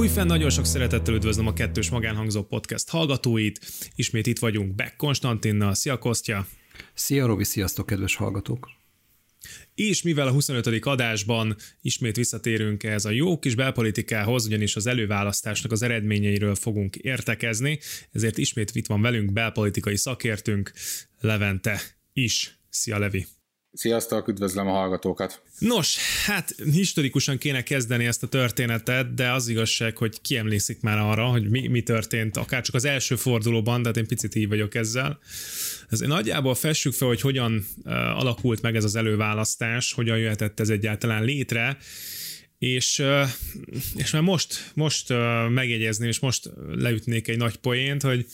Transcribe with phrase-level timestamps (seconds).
[0.00, 3.60] Újfenn nagyon sok szeretettel üdvözlöm a Kettős Magánhangzó Podcast hallgatóit.
[3.94, 5.74] Ismét itt vagyunk Beck Konstantinnal.
[5.74, 6.46] Szia Kostya!
[6.94, 8.70] Szia Robi, sziasztok kedves hallgatók!
[9.74, 10.86] És mivel a 25.
[10.86, 17.78] adásban ismét visszatérünk ez a jó kis belpolitikához, ugyanis az előválasztásnak az eredményeiről fogunk értekezni,
[18.12, 20.72] ezért ismét itt van velünk belpolitikai szakértünk,
[21.20, 21.80] Levente
[22.12, 22.58] is.
[22.68, 23.26] Szia Levi!
[23.72, 25.42] Sziasztok, üdvözlöm a hallgatókat!
[25.58, 31.24] Nos, hát historikusan kéne kezdeni ezt a történetet, de az igazság, hogy kiemlészik már arra,
[31.24, 34.74] hogy mi, mi történt, akár csak az első fordulóban, de hát én picit így vagyok
[34.74, 35.18] ezzel.
[35.88, 37.66] Ez nagyjából fessük fel, hogy hogyan
[38.14, 41.78] alakult meg ez az előválasztás, hogyan jöhetett ez egyáltalán létre,
[42.58, 43.02] és,
[43.94, 45.08] és már most, most
[45.48, 48.26] megjegyezném, és most leütnék egy nagy poént, hogy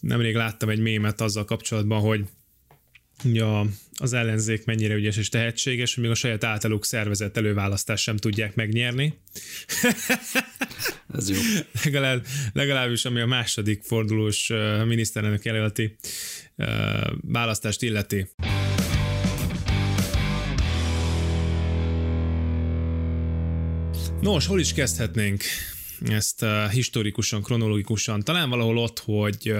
[0.00, 2.24] nemrég láttam egy mémet azzal kapcsolatban, hogy
[3.32, 8.16] ja, az ellenzék mennyire ügyes és tehetséges, hogy még a saját általuk szervezett előválasztást sem
[8.16, 9.18] tudják megnyerni.
[11.14, 11.36] Ez jó.
[11.84, 14.52] Legalább, legalábbis ami a második fordulós
[14.84, 15.96] miniszterelnök jelölti
[17.20, 18.28] választást illeti.
[24.20, 25.42] Nos, hol is kezdhetnénk
[26.08, 28.22] ezt historikusan, kronológikusan?
[28.22, 29.54] Talán valahol ott, hogy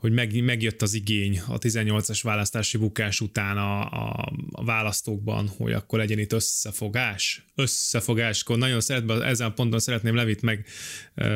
[0.00, 5.72] hogy meg, megjött az igény a 18-as választási bukás után a, a, a választókban, hogy
[5.72, 7.46] akkor legyen itt összefogás.
[7.54, 8.42] Összefogás.
[8.42, 10.66] Akkor nagyon szeretném, ezen a ponton szeretném Levit meg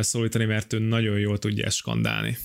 [0.01, 2.37] szólítani, mert ő nagyon jól tudja ezt skandálni.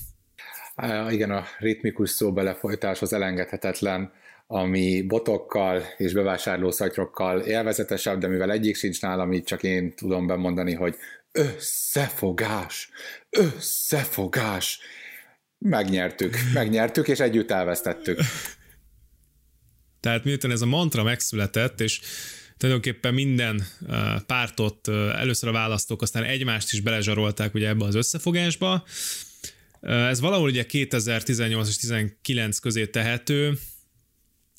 [1.10, 4.12] Igen, a ritmikus szóbelefolytás az elengedhetetlen,
[4.48, 10.74] ami botokkal és bevásárlószatyrokkal élvezetesebb, de mivel egyik sincs nálam, így csak én tudom bemondani,
[10.74, 10.96] hogy
[11.32, 12.90] összefogás,
[13.30, 14.80] összefogás,
[15.60, 18.20] Megnyertük, megnyertük, és együtt elvesztettük.
[20.00, 22.00] Tehát miután ez a mantra megszületett, és
[22.58, 23.64] tulajdonképpen minden
[24.26, 28.84] pártot először a választók, aztán egymást is belezsarolták ugye ebbe az összefogásba.
[29.82, 33.58] Ez valahol ugye 2018 és 19 közé tehető,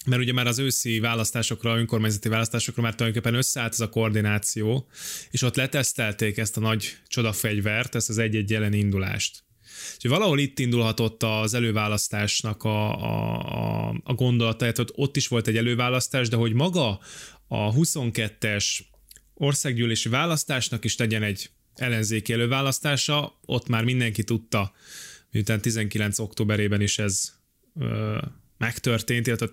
[0.07, 4.89] mert ugye már az őszi választásokra, önkormányzati választásokra már tulajdonképpen összeállt ez a koordináció,
[5.31, 9.45] és ott letesztelték ezt a nagy csodafegyvert, ezt az egy-egy jelen indulást.
[9.95, 12.93] Úgyhogy valahol itt indulhatott az előválasztásnak a,
[13.89, 17.01] a, a gondolata, tehát ott is volt egy előválasztás, de hogy maga
[17.49, 18.79] a 22-es
[19.35, 24.73] országgyűlési választásnak is tegyen egy ellenzéki előválasztása, ott már mindenki tudta,
[25.31, 26.19] miután 19.
[26.19, 27.33] októberében is ez
[27.81, 28.19] ö,
[28.59, 29.51] megtörtént, illetve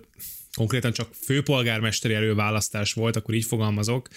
[0.52, 4.08] konkrétan csak főpolgármesteri előválasztás volt, akkor így fogalmazok,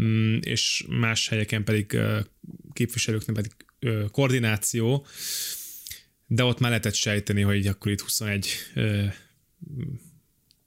[0.00, 1.98] mm, és más helyeken pedig
[2.72, 3.52] képviselőknek pedig
[4.10, 5.06] koordináció,
[6.26, 9.04] de ott már lehetett sejteni, hogy akkor itt 21 ö,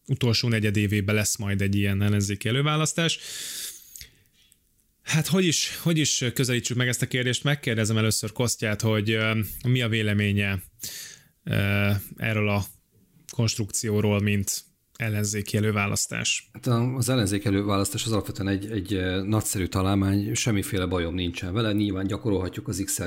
[0.07, 3.19] utolsó negyedévében lesz majd egy ilyen ellenzéki előválasztás.
[5.01, 7.44] Hát hogy is, hogy is közelítsük meg ezt a kérdést?
[7.44, 10.63] Megkérdezem először Kosztját, hogy ö, mi a véleménye
[11.44, 12.66] ö, erről a
[13.31, 14.63] konstrukcióról, mint
[15.01, 16.50] ellenzéki előválasztás?
[16.53, 16.67] Hát
[16.97, 22.67] az ellenzéki előválasztás az alapvetően egy, egy nagyszerű találmány, semmiféle bajom nincsen vele, nyilván gyakorolhatjuk
[22.67, 23.01] az x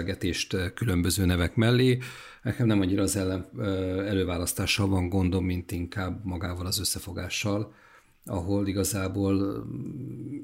[0.75, 1.99] különböző nevek mellé.
[2.43, 3.47] Nekem nem annyira az ellen,
[4.07, 7.75] előválasztással van gondom, mint inkább magával az összefogással
[8.27, 9.67] ahol igazából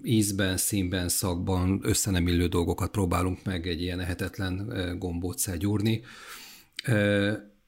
[0.03, 6.03] ízben, színben, szakban össze nem illő dolgokat próbálunk meg egy ilyen ehetetlen gombótszer gyúrni.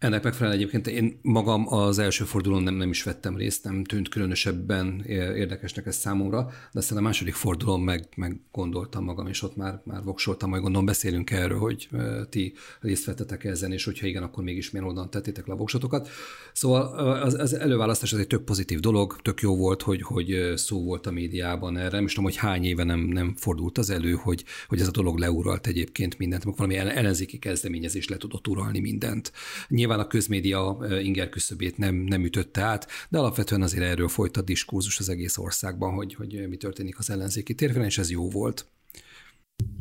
[0.03, 4.09] Ennek megfelelően egyébként én magam az első fordulón nem, nem is vettem részt, nem tűnt
[4.09, 9.57] különösebben érdekesnek ez számomra, de aztán a második fordulón meg, meg gondoltam magam, és ott
[9.57, 11.89] már, már voksoltam, majd gondolom beszélünk erről, hogy
[12.31, 16.09] ti részt vettetek ezen, és hogyha igen, akkor mégis milyen oldalon tettétek le a voksotokat.
[16.53, 16.83] Szóval
[17.23, 21.07] az, az előválasztás az egy tök pozitív dolog, tök jó volt, hogy, hogy szó volt
[21.07, 21.97] a médiában erre.
[21.97, 24.91] Nem is tudom, hogy hány éve nem, nem fordult az elő, hogy, hogy ez a
[24.91, 29.33] dolog leuralt egyébként mindent, valami ellenzéki kezdeményezés le tudott uralni mindent.
[29.69, 34.37] Nyilván Nyilván a közmédia inger küszöbét nem, nem ütötte át, de alapvetően azért erről folyt
[34.37, 38.31] a diskurzus az egész országban, hogy, hogy mi történik az ellenzéki térfélen, és ez jó
[38.31, 38.67] volt.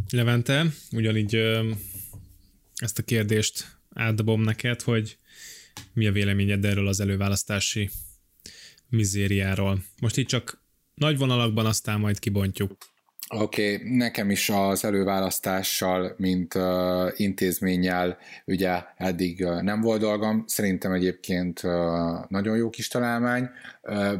[0.09, 1.35] Levente, ugyanígy
[2.75, 5.17] ezt a kérdést átdobom neked, hogy
[5.93, 7.89] mi a véleményed erről az előválasztási
[8.89, 9.83] mizériáról.
[10.01, 10.63] Most itt csak
[10.93, 12.77] nagy vonalakban, aztán majd kibontjuk.
[13.33, 20.43] Oké, okay, nekem is az előválasztással, mint uh, intézménnyel ugye eddig uh, nem volt dolgom.
[20.47, 21.71] Szerintem egyébként uh,
[22.27, 23.49] nagyon jó kis találmány.
[23.81, 24.13] Uh,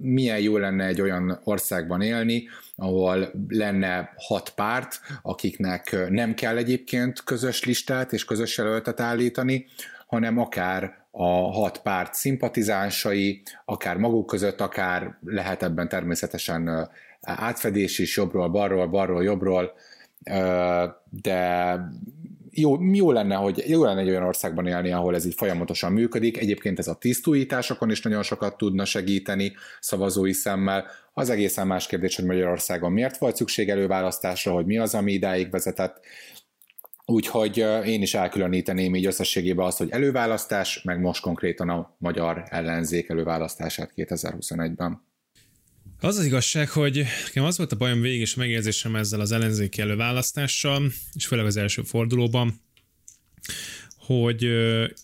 [0.00, 7.24] milyen jó lenne egy olyan országban élni, ahol lenne hat párt, akiknek nem kell egyébként
[7.24, 9.66] közös listát és közös jelöltet állítani,
[10.06, 16.90] hanem akár a hat párt szimpatizánsai, akár maguk között, akár lehet ebben természetesen
[17.22, 19.72] átfedés is jobbról, balról, balról, jobbról,
[21.10, 21.78] de
[22.54, 26.38] jó, jó, lenne, hogy jó lenne egy olyan országban élni, ahol ez így folyamatosan működik.
[26.38, 30.86] Egyébként ez a tisztújításokon is nagyon sokat tudna segíteni szavazói szemmel.
[31.12, 35.50] Az egészen más kérdés, hogy Magyarországon miért volt szükség előválasztásra, hogy mi az, ami idáig
[35.50, 36.00] vezetett.
[37.04, 43.08] Úgyhogy én is elkülöníteném így összességében azt, hogy előválasztás, meg most konkrétan a magyar ellenzék
[43.08, 45.11] előválasztását 2021-ben.
[46.04, 49.80] Az az igazság, hogy nekem az volt a bajom végig és megérzésem ezzel az ellenzéki
[49.80, 52.60] előválasztással, és főleg az első fordulóban,
[53.96, 54.42] hogy,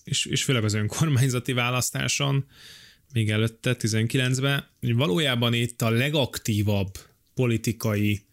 [0.05, 2.47] és, és főleg az önkormányzati választáson,
[3.13, 6.99] még előtte, 19-ben, hogy valójában itt a legaktívabb
[7.35, 8.27] politikai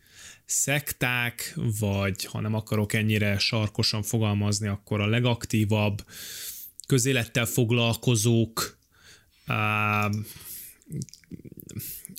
[0.45, 6.05] szekták, vagy ha nem akarok ennyire sarkosan fogalmazni, akkor a legaktívabb
[6.87, 8.77] közélettel foglalkozók,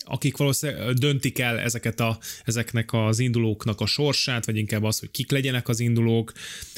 [0.08, 5.10] akik valószínűleg döntik el ezeket a, ezeknek az indulóknak a sorsát, vagy inkább az, hogy
[5.10, 6.32] kik legyenek az indulók.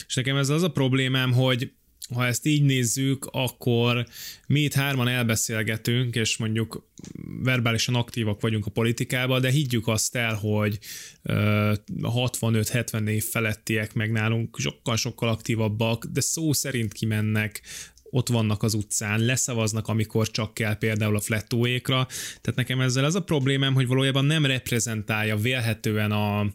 [0.06, 1.72] És nekem ez az a problémám, hogy
[2.14, 4.06] ha ezt így nézzük, akkor
[4.46, 6.88] mi itt hárman elbeszélgetünk, és mondjuk
[7.42, 10.78] verbálisan aktívak vagyunk a politikában, de higgyük azt el, hogy
[11.24, 17.62] 65-70 év felettiek meg nálunk sokkal-sokkal aktívabbak, de szó szerint kimennek,
[18.10, 22.06] ott vannak az utcán, leszavaznak, amikor csak kell például a flettóékra.
[22.40, 26.46] Tehát nekem ezzel az a problémám, hogy valójában nem reprezentálja vélhetően a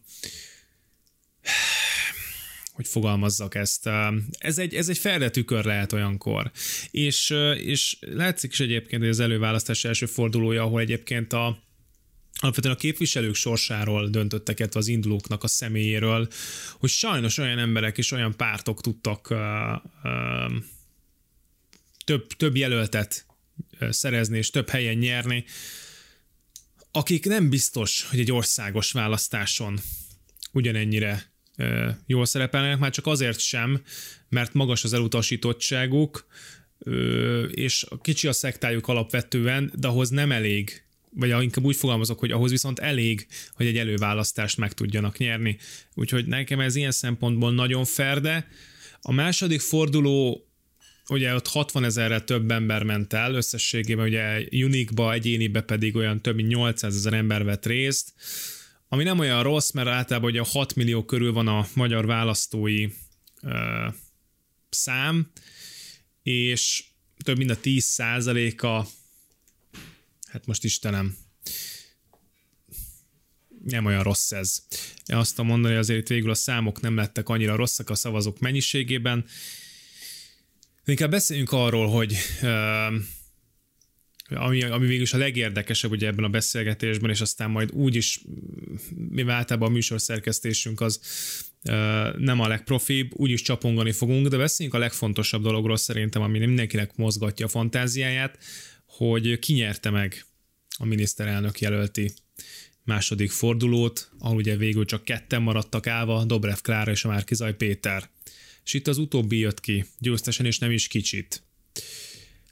[2.73, 3.89] hogy fogalmazzak ezt.
[4.37, 6.51] Ez egy, ez egy ferde tükör lehet olyankor.
[6.91, 11.63] És, és látszik is egyébként, hogy az előválasztás első fordulója, ahol egyébként a,
[12.39, 16.27] alapvetően a képviselők sorsáról döntöttek, illetve az indulóknak a személyéről,
[16.79, 19.37] hogy sajnos olyan emberek és olyan pártok tudtak uh,
[20.03, 20.51] uh,
[22.03, 23.25] több, több jelöltet
[23.89, 25.45] szerezni és több helyen nyerni,
[26.91, 29.79] akik nem biztos, hogy egy országos választáson
[30.51, 31.31] ugyanennyire
[32.05, 33.83] jól szerepelnek, már csak azért sem,
[34.29, 36.27] mert magas az elutasítottságuk,
[37.47, 40.83] és kicsi a szektájuk alapvetően, de ahhoz nem elég,
[41.15, 45.57] vagy inkább úgy fogalmazok, hogy ahhoz viszont elég, hogy egy előválasztást meg tudjanak nyerni.
[45.93, 48.47] Úgyhogy nekem ez ilyen szempontból nagyon ferde.
[49.01, 50.47] A második forduló
[51.09, 56.35] ugye ott 60 ezerre több ember ment el, összességében ugye Unique-ba, egyénibe pedig olyan több
[56.35, 58.13] mint 800 ezer ember vett részt,
[58.87, 62.87] ami nem olyan rossz, mert általában ugye a 6 millió körül van a magyar választói
[63.41, 63.87] ö,
[64.69, 65.31] szám,
[66.23, 66.83] és
[67.23, 68.87] több mint a 10 százaléka,
[70.27, 71.15] hát most Istenem,
[73.65, 74.63] nem olyan rossz ez.
[75.05, 79.25] Azt mondani, hogy azért végül a számok nem lettek annyira rosszak a szavazók mennyiségében,
[80.85, 82.93] Inkább beszéljünk arról, hogy uh,
[84.29, 88.21] ami, ami végülis a legérdekesebb ugye ebben a beszélgetésben, és aztán majd úgy is,
[89.09, 90.99] mivel általában a műsorszerkesztésünk az
[91.63, 96.95] uh, nem a legprofibb, úgyis csapongani fogunk, de beszéljünk a legfontosabb dologról szerintem, ami mindenkinek
[96.95, 98.37] mozgatja a fantáziáját,
[98.85, 100.25] hogy ki nyerte meg
[100.77, 102.13] a miniszterelnök jelölti
[102.83, 108.09] második fordulót, ahol ugye végül csak ketten maradtak állva, Dobrev Klára és a Márkizaj Péter
[108.65, 111.43] és itt az utóbbi jött ki, győztesen és nem is kicsit.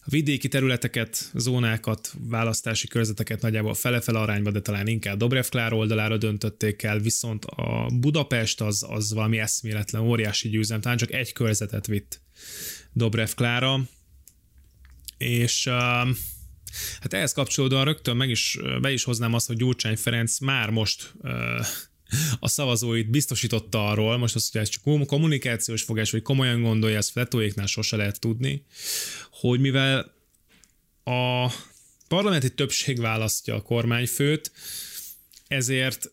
[0.03, 6.17] A vidéki területeket, zónákat, választási körzeteket nagyjából fele-fele arányba, de talán inkább Dobrev Klár oldalára
[6.17, 11.87] döntötték el, viszont a Budapest az, az valami eszméletlen, óriási győzelem, talán csak egy körzetet
[11.87, 12.21] vitt
[12.93, 13.79] Dobrev Klára,
[15.17, 15.73] és uh,
[16.99, 21.13] hát ehhez kapcsolódóan rögtön meg is, be is hoznám azt, hogy Gyurcsány Ferenc már most
[21.17, 21.65] uh,
[22.39, 27.11] a szavazóit biztosította arról, most az, hogy ez csak kommunikációs fogás, vagy komolyan gondolja, ezt
[27.11, 28.65] Fletóéknál sose lehet tudni,
[29.31, 30.13] hogy mivel
[31.03, 31.51] a
[32.07, 34.51] parlamenti többség választja a kormányfőt,
[35.47, 36.11] ezért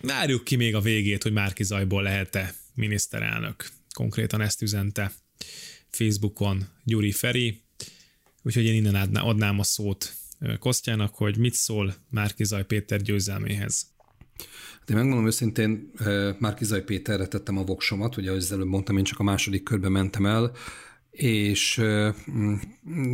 [0.00, 3.68] várjuk ki még a végét, hogy Márki Zajból lehet-e miniszterelnök.
[3.94, 5.12] Konkrétan ezt üzente
[5.90, 7.60] Facebookon Gyuri Feri,
[8.42, 10.14] úgyhogy én innen adnám a szót
[10.58, 13.86] Kosztjának, hogy mit szól Márki Zaj Péter győzelméhez.
[14.86, 15.90] De megmondom őszintén,
[16.38, 20.26] Márkizaj Péterre tettem a voksomat, ugye az előbb mondtam, én csak a második körbe mentem
[20.26, 20.52] el,
[21.18, 21.76] és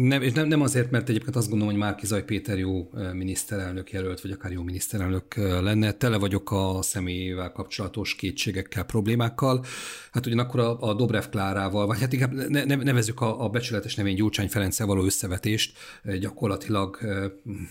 [0.00, 3.90] nem, és nem, nem azért, mert egyébként azt gondolom, hogy Márki Zaj Péter jó miniszterelnök
[3.90, 5.92] jelölt, vagy akár jó miniszterelnök lenne.
[5.92, 9.64] Tele vagyok a személyével kapcsolatos kétségekkel, problémákkal.
[10.12, 13.94] Hát ugyanakkor a, a Dobrev Klárával, vagy hát inkább ne, ne, nevezzük a, a becsületes
[13.94, 15.78] nevén Gyurcsány Ferenccel való összevetést,
[16.20, 16.98] gyakorlatilag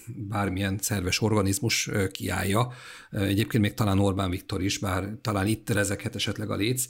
[0.05, 2.71] bármilyen szerves organizmus kiállja.
[3.11, 6.87] Egyébként még talán Orbán Viktor is, bár talán itt rezekhet esetleg a léc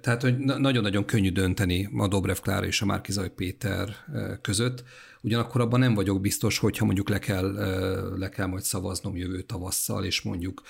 [0.00, 3.88] tehát, hogy nagyon-nagyon könnyű dönteni a Dobrev Klára és a Márkizaj Péter
[4.40, 4.84] között.
[5.20, 7.52] Ugyanakkor abban nem vagyok biztos, hogyha mondjuk le kell,
[8.16, 10.62] le kell majd szavaznom jövő tavasszal, és mondjuk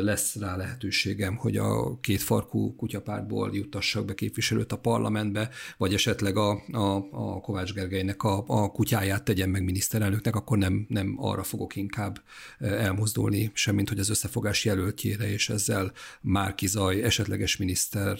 [0.00, 6.36] lesz rá lehetőségem, hogy a két farkú kutyapártból juttassak be képviselőt a parlamentbe, vagy esetleg
[6.36, 11.42] a, a, a Kovács Gergelynek a, a kutyáját tegyem meg miniszterelnöknek, akkor nem, nem arra
[11.42, 12.22] fogok inkább
[12.58, 16.68] elmozdulni, semmint hogy az összefogás jelöltjére, és ezzel Márki
[17.02, 18.18] esetleges miniszter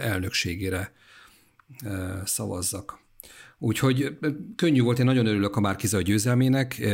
[0.00, 0.92] elnökségére
[2.24, 3.01] szavazzak.
[3.64, 4.18] Úgyhogy
[4.56, 6.86] könnyű volt, én nagyon örülök a Márkiza győzelmének,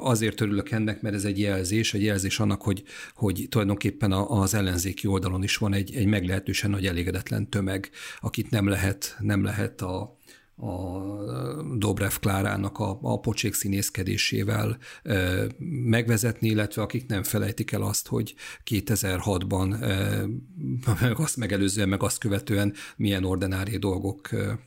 [0.00, 2.82] azért örülök ennek, mert ez egy jelzés, egy jelzés annak, hogy,
[3.14, 8.68] hogy tulajdonképpen az ellenzéki oldalon is van egy, egy meglehetősen nagy elégedetlen tömeg, akit nem
[8.68, 10.16] lehet, nem lehet a,
[10.56, 11.00] a
[11.76, 15.46] Dobrev Klárának a, a pocsék színészkedésével e,
[15.84, 18.34] megvezetni, illetve akik nem felejtik el azt, hogy
[18.70, 19.80] 2006-ban,
[21.02, 24.58] e, azt megelőzően, meg azt követően milyen ordinári dolgok e,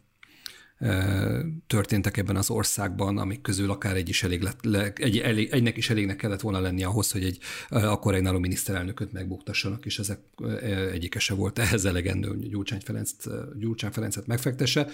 [1.67, 5.77] történtek ebben az országban, amik közül akár egy is elég lett, le, egy, elég, egynek
[5.77, 10.19] is elégnek kellett volna lenni ahhoz, hogy egy akkor egy náló miniszterelnököt megbuktassanak, és ezek
[10.91, 13.11] egyike se volt ehhez elegendő, hogy Gyurcsány, Ferenc,
[13.55, 14.87] Gyurcsány Ferencet megfektesse.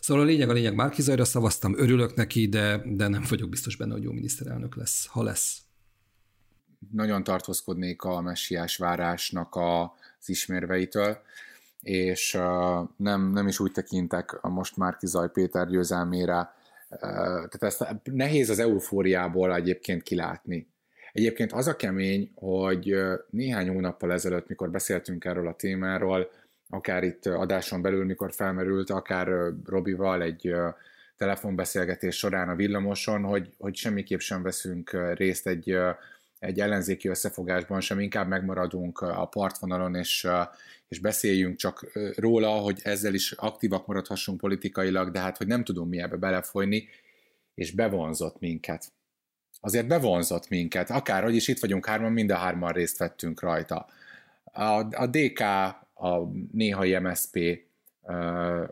[0.00, 3.76] Szóval a lényeg a lényeg, már Zajra szavaztam, örülök neki, de, de nem vagyok biztos
[3.76, 5.58] benne, hogy jó miniszterelnök lesz, ha lesz.
[6.92, 11.18] Nagyon tartózkodnék a messiás várásnak az ismérveitől
[11.82, 12.38] és
[12.96, 16.54] nem, nem is úgy tekintek a most már Kizaj Péter győzelmére,
[16.98, 20.68] tehát ezt nehéz az eufóriából egyébként kilátni.
[21.12, 22.94] Egyébként az a kemény, hogy
[23.30, 26.30] néhány hónappal ezelőtt, mikor beszéltünk erről a témáról,
[26.68, 29.28] akár itt adáson belül, mikor felmerült, akár
[29.66, 30.54] Robival egy
[31.16, 35.76] telefonbeszélgetés során a villamoson, hogy, hogy semmiképp sem veszünk részt egy,
[36.38, 40.28] egy ellenzéki összefogásban, sem inkább megmaradunk a partvonalon, és,
[40.90, 45.90] és beszéljünk csak róla, hogy ezzel is aktívak maradhassunk politikailag, de hát, hogy nem tudunk
[45.90, 46.88] mi ebbe belefolyni,
[47.54, 48.92] és bevonzott minket.
[49.60, 53.86] Azért bevonzott minket, akárhogy is itt vagyunk hárman, mind a hárman részt vettünk rajta.
[54.44, 54.62] A,
[54.94, 55.40] a DK,
[55.94, 56.18] a
[56.52, 57.38] néhai MSP,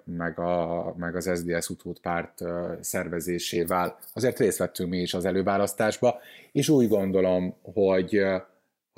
[0.05, 2.41] meg, a, meg az SDS utód párt
[2.81, 6.21] szervezésével azért részt vettünk mi is az előválasztásba,
[6.53, 8.21] és úgy gondolom, hogy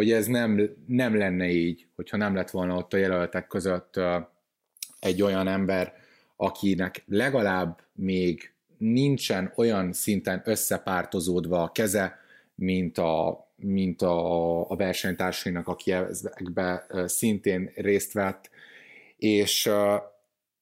[0.01, 4.01] hogy ez nem, nem lenne így, hogyha nem lett volna ott a jelöltek között
[5.01, 5.95] egy olyan ember,
[6.37, 12.19] akinek legalább még nincsen olyan szinten összepártozódva a keze,
[12.55, 18.51] mint a, mint a, a versenytársainak, aki ezekbe szintén részt vett,
[19.17, 19.71] és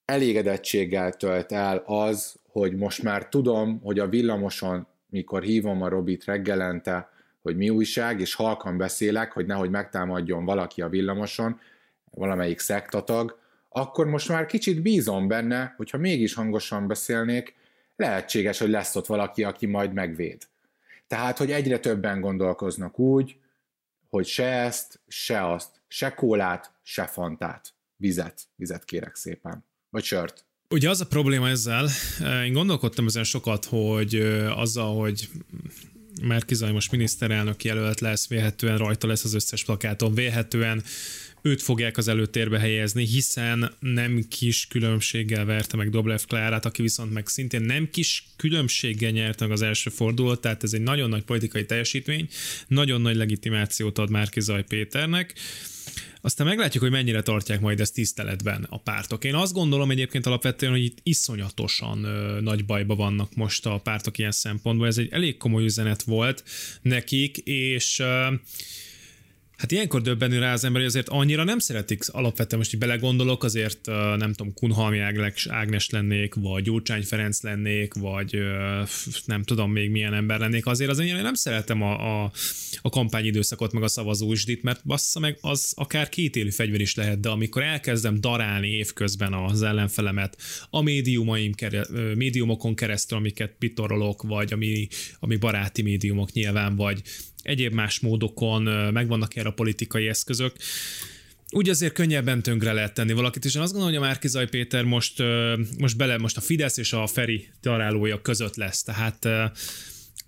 [0.04, 6.24] elégedettséggel tölt el az, hogy most már tudom, hogy a villamoson, mikor hívom a Robit
[6.24, 11.60] reggelente, hogy mi újság, és halkan beszélek, hogy nehogy megtámadjon valaki a villamoson,
[12.10, 17.54] valamelyik szektatag, akkor most már kicsit bízom benne, hogyha mégis hangosan beszélnék,
[17.96, 20.42] lehetséges, hogy lesz ott valaki, aki majd megvéd.
[21.06, 23.36] Tehát, hogy egyre többen gondolkoznak úgy,
[24.08, 27.74] hogy se ezt, se azt, se kólát, se fantát.
[27.96, 29.64] Vizet, vizet kérek szépen.
[29.90, 30.44] Vagy sört.
[30.70, 31.88] Ugye az a probléma ezzel,
[32.44, 34.14] én gondolkodtam ezen sokat, hogy
[34.56, 35.28] azzal, hogy
[36.22, 40.82] Márkizaj most miniszterelnök jelölt lesz, vélhetően rajta lesz az összes plakáton, vélhetően
[41.42, 47.12] őt fogják az előtérbe helyezni, hiszen nem kis különbséggel verte meg Doblev Klárát, aki viszont
[47.12, 51.22] meg szintén nem kis különbséggel nyert meg az első fordulót, tehát ez egy nagyon nagy
[51.22, 52.28] politikai teljesítmény,
[52.66, 55.34] nagyon nagy legitimációt ad Márkizaj Péternek,
[56.20, 59.24] aztán meglátjuk, hogy mennyire tartják majd ezt tiszteletben a pártok.
[59.24, 64.18] Én azt gondolom egyébként alapvetően, hogy itt iszonyatosan ö, nagy bajba vannak most a pártok
[64.18, 64.86] ilyen szempontból.
[64.86, 66.44] Ez egy elég komoly üzenet volt
[66.82, 68.26] nekik, és ö,
[69.58, 73.44] Hát ilyenkor döbbenő rá az ember, hogy azért annyira nem szeretik, alapvetően most így belegondolok,
[73.44, 73.86] azért
[74.16, 74.98] nem tudom, Kunhalmi
[75.48, 78.38] Ágnes lennék, vagy Gyurcsány Ferenc lennék, vagy
[79.24, 82.32] nem tudom még milyen ember lennék, azért az én nem szeretem a, a,
[82.82, 87.28] a kampányidőszakot, meg a szavazósdit, mert bassza meg, az akár kétélű fegyver is lehet, de
[87.28, 90.36] amikor elkezdem darálni évközben az ellenfelemet,
[90.70, 91.52] a médiumaim,
[92.14, 94.88] médiumokon keresztül, amiket pitorolok, vagy ami,
[95.20, 97.02] ami baráti médiumok nyilván, vagy
[97.48, 98.62] egyéb más módokon
[98.92, 100.52] megvannak erre a politikai eszközök,
[101.50, 104.84] úgy azért könnyebben tönkre lehet tenni valakit, és én azt gondolom, hogy a Márkizaj Péter
[104.84, 105.22] most,
[105.78, 109.28] most bele, most a Fidesz és a Feri találója között lesz, tehát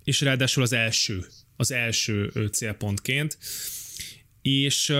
[0.03, 1.25] és ráadásul az első,
[1.55, 3.37] az első célpontként,
[4.41, 4.93] és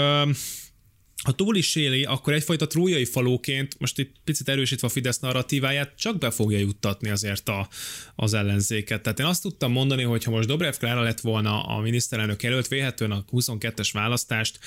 [1.23, 5.93] ha túl is éli, akkor egyfajta trójai falóként, most itt picit erősítve a Fidesz narratíváját,
[5.97, 7.67] csak be fogja juttatni azért a,
[8.15, 9.01] az ellenzéket.
[9.01, 12.67] Tehát én azt tudtam mondani, hogy ha most Dobrev Klára lett volna a miniszterelnök előtt,
[12.67, 14.59] véhetően a 22-es választást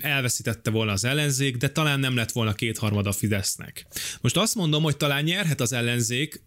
[0.00, 3.86] elveszítette volna az ellenzék, de talán nem lett volna kétharmada Fidesznek.
[4.20, 6.42] Most azt mondom, hogy talán nyerhet az ellenzék,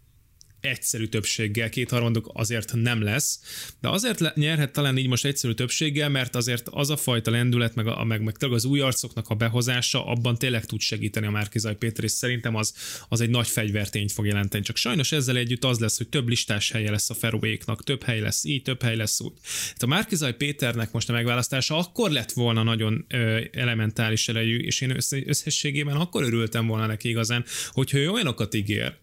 [0.60, 3.40] egyszerű többséggel, kétharmaduk azért nem lesz,
[3.80, 7.74] de azért le, nyerhet talán így most egyszerű többséggel, mert azért az a fajta lendület,
[7.74, 11.76] meg, a, meg, meg az új arcoknak a behozása, abban tényleg tud segíteni a Márkizaj
[11.76, 12.74] Péter, és szerintem az,
[13.08, 14.64] az egy nagy fegyvertényt fog jelenteni.
[14.64, 18.20] Csak sajnos ezzel együtt az lesz, hogy több listás helye lesz a Feroéknak, több hely
[18.20, 19.32] lesz így, több hely lesz úgy.
[19.68, 24.80] Hát a Márkizaj Péternek most a megválasztása akkor lett volna nagyon ö, elementális elejű, és
[24.80, 24.96] én
[25.26, 28.96] összességében akkor örültem volna neki igazán, hogyha ő olyanokat ígér,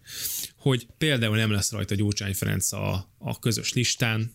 [0.68, 4.32] hogy például nem lesz rajta Gyurcsány Ferenc a, a közös listán,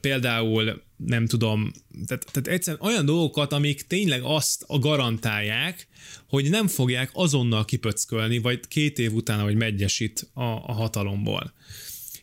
[0.00, 1.72] például nem tudom,
[2.06, 5.88] tehát, tehát egyszerűen olyan dolgokat, amik tényleg azt a garantálják,
[6.28, 11.52] hogy nem fogják azonnal kipöckölni, vagy két év után, hogy megyesít a, a hatalomból.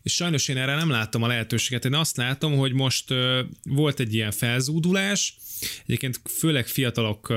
[0.02, 1.86] És sajnos én erre nem láttam a lehetőséget.
[1.86, 5.38] Én azt látom, hogy most uh, volt egy ilyen felzúdulás,
[5.86, 7.28] Egyébként főleg fiatalok,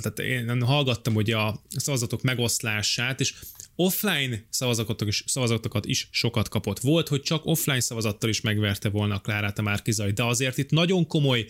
[0.00, 3.34] tehát én hallgattam ugye a szavazatok megoszlását, és
[3.80, 6.78] offline szavazatokat is, szavazatokat is sokat kapott.
[6.78, 10.70] Volt, hogy csak offline szavazattal is megverte volna a Klárát a Márkizai, de azért itt
[10.70, 11.46] nagyon komoly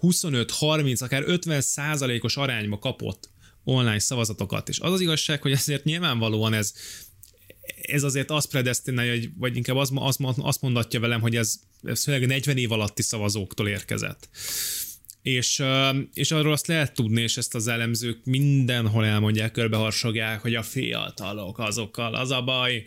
[0.00, 3.30] 25-30, akár 50 százalékos arányba kapott
[3.64, 6.74] online szavazatokat, és az az igazság, hogy ezért nyilvánvalóan ez
[7.82, 12.26] ez azért azt predestinálja, vagy inkább az, az, azt mondatja velem, hogy ez, ez főleg
[12.26, 14.28] 40 év alatti szavazóktól érkezett
[15.22, 15.62] és,
[16.14, 21.58] és arról azt lehet tudni, és ezt az elemzők mindenhol elmondják, körbeharsogják, hogy a fiatalok
[21.58, 22.84] azokkal az a baj,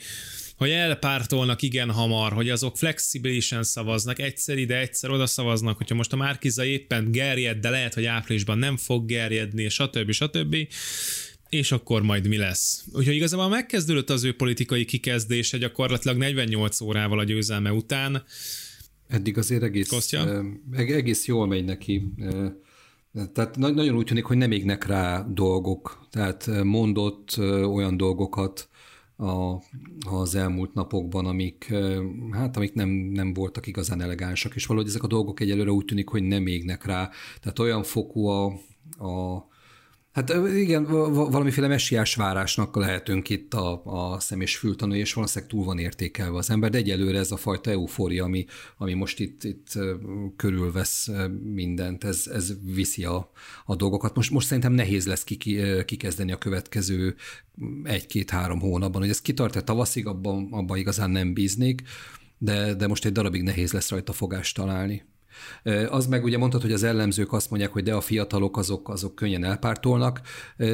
[0.57, 6.13] hogy elpártolnak igen hamar, hogy azok flexibilisen szavaznak, egyszer ide, egyszer oda szavaznak, hogyha most
[6.13, 10.11] a Márkiza éppen gerjed, de lehet, hogy áprilisban nem fog gerjedni, stb.
[10.11, 10.55] stb.
[11.49, 12.83] És akkor majd mi lesz?
[12.93, 18.23] Úgyhogy igazából megkezdődött az ő politikai kikezdése gyakorlatilag 48 órával a győzelme után,
[19.13, 20.43] Eddig azért egész, Kostya?
[20.71, 22.13] egész jól megy neki.
[23.33, 26.07] Tehát nagyon úgy tűnik, hogy nem égnek rá dolgok.
[26.09, 28.69] Tehát mondott olyan dolgokat
[29.17, 29.55] a,
[30.09, 31.73] az elmúlt napokban, amik,
[32.31, 36.07] hát, amik nem, nem voltak igazán elegánsak, és valahogy ezek a dolgok egyelőre úgy tűnik,
[36.07, 37.09] hogy nem égnek rá.
[37.39, 38.45] Tehát olyan fokú a,
[38.97, 39.45] a
[40.13, 45.63] Hát igen, valamiféle messiás várásnak lehetünk itt a, a szem és fültanú, és valószínűleg túl
[45.63, 48.45] van értékelve az ember, de egyelőre ez a fajta eufória, ami,
[48.77, 49.79] ami most itt, itt
[50.35, 51.09] körülvesz
[51.53, 53.31] mindent, ez, ez viszi a,
[53.65, 54.15] a dolgokat.
[54.15, 55.23] Most, most szerintem nehéz lesz
[55.85, 57.15] kikezdeni a következő
[57.83, 61.81] egy-két-három hónapban, hogy ez kitart-e tavaszig, abban, abban igazán nem bíznék,
[62.37, 65.03] de, de most egy darabig nehéz lesz rajta fogást találni.
[65.89, 69.15] Az meg ugye mondtad, hogy az ellenzők azt mondják, hogy de a fiatalok azok, azok
[69.15, 70.21] könnyen elpártolnak.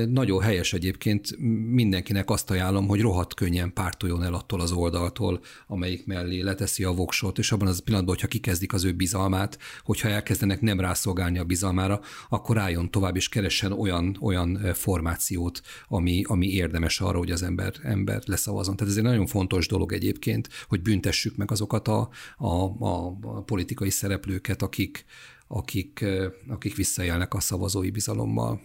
[0.08, 1.38] Nagyon helyes egyébként,
[1.72, 6.92] mindenkinek azt ajánlom, hogy rohadt könnyen pártoljon el attól az oldaltól, amelyik mellé leteszi a
[6.92, 11.44] voksot, és abban az pillanatban, hogyha kikezdik az ő bizalmát, hogyha elkezdenek nem rászolgálni a
[11.44, 17.44] bizalmára, akkor álljon tovább és keressen olyan, olyan formációt, ami, ami érdemes arra, hogy az
[17.44, 18.76] ember, ember leszavazon.
[18.76, 23.90] Tehát ez egy nagyon fontos dolog egyébként, hogy büntessük meg azokat a, a, a, politikai
[23.90, 25.06] szereplőket, embereket, akik,
[25.48, 26.06] akik,
[26.48, 28.62] akik visszajelnek a szavazói bizalommal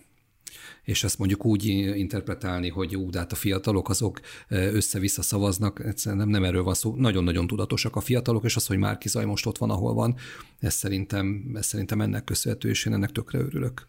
[0.83, 1.65] és ezt mondjuk úgy
[1.97, 6.75] interpretálni, hogy ú, de hát a fiatalok azok össze-vissza szavaznak, egyszerűen nem, nem erről van
[6.75, 10.17] szó, nagyon-nagyon tudatosak a fiatalok, és az, hogy már Zaj most ott van, ahol van,
[10.59, 13.89] ez szerintem, ez szerintem ennek köszönhető, és én ennek tökre örülök.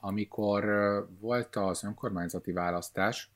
[0.00, 0.64] Amikor
[1.20, 3.30] volt az önkormányzati választás,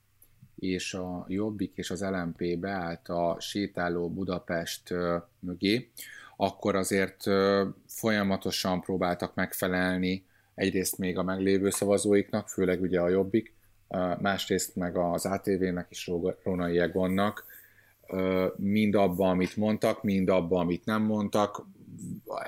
[0.56, 4.94] és a Jobbik és az LMP beállt a sétáló Budapest
[5.40, 5.90] mögé,
[6.36, 7.22] akkor azért
[7.86, 13.54] folyamatosan próbáltak megfelelni egyrészt még a meglévő szavazóiknak, főleg ugye a Jobbik,
[14.18, 16.10] másrészt meg az ATV-nek és
[16.42, 17.44] Rónai Egonnak,
[18.56, 21.66] mind abban, amit mondtak, mind abban, amit nem mondtak,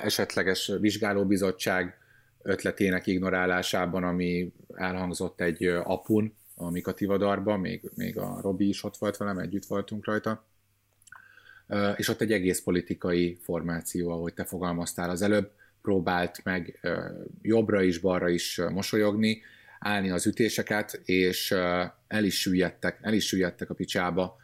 [0.02, 1.98] esetleges vizsgálóbizottság
[2.42, 8.96] ötletének ignorálásában, ami elhangzott egy apun, amik a Tivadarban, még, még a Robi is ott
[8.96, 10.44] volt velem, együtt voltunk rajta,
[11.96, 15.50] és ott egy egész politikai formáció, ahogy te fogalmaztál az előbb,
[15.82, 16.80] próbált meg
[17.42, 19.42] jobbra is, balra is mosolyogni,
[19.78, 21.50] állni az ütéseket, és
[22.08, 24.36] el is süllyedtek, el is süllyedtek a picsába.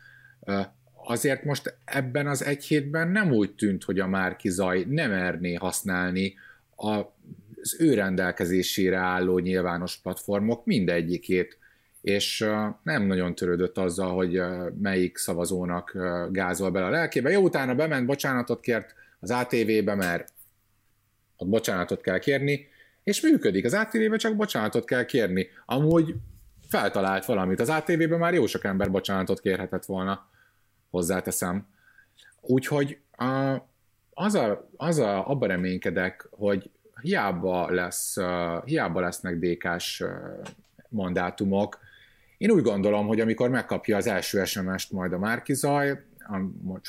[1.04, 5.54] Azért most ebben az egy hétben nem úgy tűnt, hogy a Márki Zaj nem merné
[5.54, 6.34] használni
[6.74, 11.58] az ő rendelkezésére álló nyilvános platformok mindegyikét
[12.00, 12.46] és
[12.82, 14.42] nem nagyon törődött azzal, hogy
[14.80, 15.96] melyik szavazónak
[16.30, 17.30] gázol bele a lelkébe.
[17.30, 20.32] Jó, utána bement, bocsánatot kért az ATV-be, mert
[21.36, 22.68] ott bocsánatot kell kérni,
[23.02, 23.64] és működik.
[23.64, 25.48] Az ATV-be csak bocsánatot kell kérni.
[25.66, 26.14] Amúgy
[26.68, 27.60] feltalált valamit.
[27.60, 30.28] Az ATV-ben már jó sok ember bocsánatot kérhetett volna,
[30.90, 31.66] hozzáteszem.
[32.40, 32.98] Úgyhogy
[34.10, 38.16] az, a, az a, abba reménykedek, hogy hiába, lesz,
[38.64, 40.04] hiába lesznek DK-s
[40.88, 41.78] mandátumok,
[42.40, 46.04] Én úgy gondolom, hogy amikor megkapja az első SMS-t majd a Márkizaj,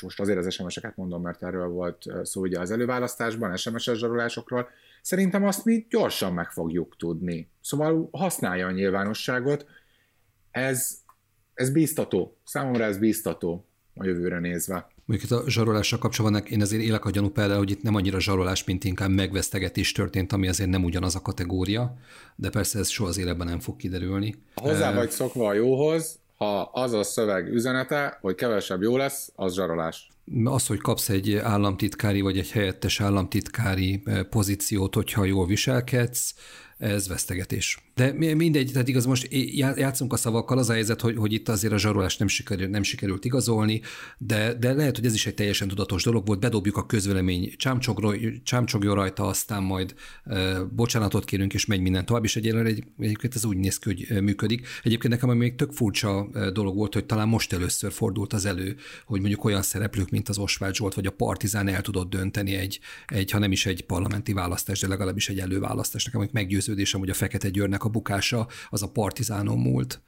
[0.02, 4.68] most azért az SMS-eket mondom, mert erről volt szó ugye az előválasztásban, SMS-es zsarolásokról,
[5.02, 7.50] szerintem azt mi gyorsan meg fogjuk tudni.
[7.60, 9.66] Szóval használja a nyilvánosságot,
[10.50, 10.98] ez,
[11.54, 12.36] ez bíztató.
[12.44, 14.91] Számomra ez bíztató a jövőre nézve.
[15.04, 18.64] Mondjuk itt a zsarolással kapcsolatban én azért élek a gyanúperrel, hogy itt nem annyira zsarolás,
[18.64, 21.96] mint inkább megvesztegetés történt, ami azért nem ugyanaz a kategória,
[22.36, 24.34] de persze ez soha az életben nem fog kiderülni.
[24.54, 29.54] Hozzá vagy szokva a jóhoz, ha az a szöveg üzenete, hogy kevesebb jó lesz, az
[29.54, 30.08] zsarolás.
[30.44, 36.34] Az, hogy kapsz egy államtitkári vagy egy helyettes államtitkári pozíciót, hogyha jól viselkedsz,
[36.82, 37.78] ez vesztegetés.
[37.94, 39.28] De mindegy, tehát igaz, most
[39.76, 42.82] játszunk a szavakkal, az a helyzet, hogy, hogy itt azért a zsarolást nem sikerült, nem
[42.82, 43.80] sikerült igazolni,
[44.18, 47.54] de, de lehet, hogy ez is egy teljesen tudatos dolog volt, bedobjuk a közvélemény,
[48.42, 53.34] csámcsogjon rajta, aztán majd e, bocsánatot kérünk, és megy minden tovább, és egyébként, egy, egyébként
[53.34, 54.66] ez úgy néz ki, hogy működik.
[54.82, 59.20] Egyébként nekem még tök furcsa dolog volt, hogy talán most először fordult az elő, hogy
[59.20, 63.30] mondjuk olyan szereplők, mint az Oswald Zsolt vagy a Partizán el tudott dönteni egy, egy
[63.30, 66.04] ha nem is egy parlamenti választás, de legalábbis egy előválasztás.
[66.04, 66.20] Nekem
[66.72, 70.02] meggyőződésem, hogy a Fekete Győrnek a bukása az a partizánon múlt,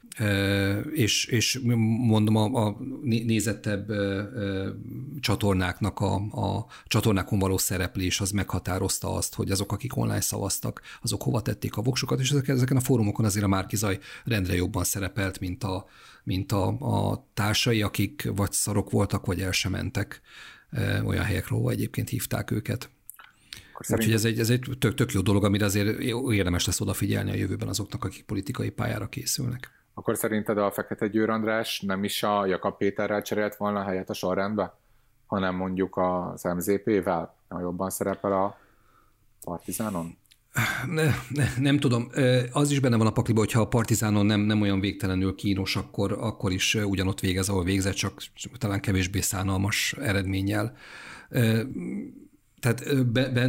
[0.93, 1.59] és, és
[2.07, 3.91] mondom, a, a nézettebb
[5.19, 11.21] csatornáknak a, a csatornákon való szereplés az meghatározta azt, hogy azok, akik online szavaztak, azok
[11.21, 15.63] hova tették a voksukat, és ezeken a fórumokon azért a Márkizaj rendre jobban szerepelt, mint
[15.63, 15.85] a,
[16.23, 20.21] mint a, a társai, akik vagy szarok voltak, vagy el sem mentek
[21.05, 22.89] olyan helyekről, ahol egyébként hívták őket.
[23.79, 25.99] Úgyhogy ez egy, ez egy tök, tök jó dolog, amire azért
[26.31, 29.71] érdemes lesz odafigyelni a jövőben azoknak, akik politikai pályára készülnek.
[29.93, 34.13] Akkor szerinted a Fekete Győr András nem is a Jakab Péterrel cserélt volna helyet a
[34.13, 34.77] sorrendbe,
[35.25, 38.57] hanem mondjuk az MZP-vel, ha jobban szerepel a
[39.41, 40.17] Partizánon?
[40.87, 42.09] Ne, ne, nem tudom.
[42.51, 46.11] Az is benne van a pakliba, hogyha a Partizánon nem, nem olyan végtelenül kínos, akkor,
[46.11, 48.13] akkor is ugyanott végez, ahol végzett, csak
[48.57, 50.77] talán kevésbé szánalmas eredménnyel
[52.65, 53.07] tehát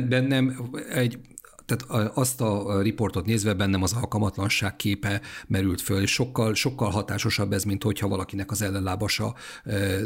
[0.09, 1.18] bennem egy
[1.66, 7.52] tehát azt a riportot nézve bennem az alkalmatlanság képe merült föl, és sokkal, sokkal hatásosabb
[7.52, 9.35] ez, mint hogyha valakinek az ellenlábasa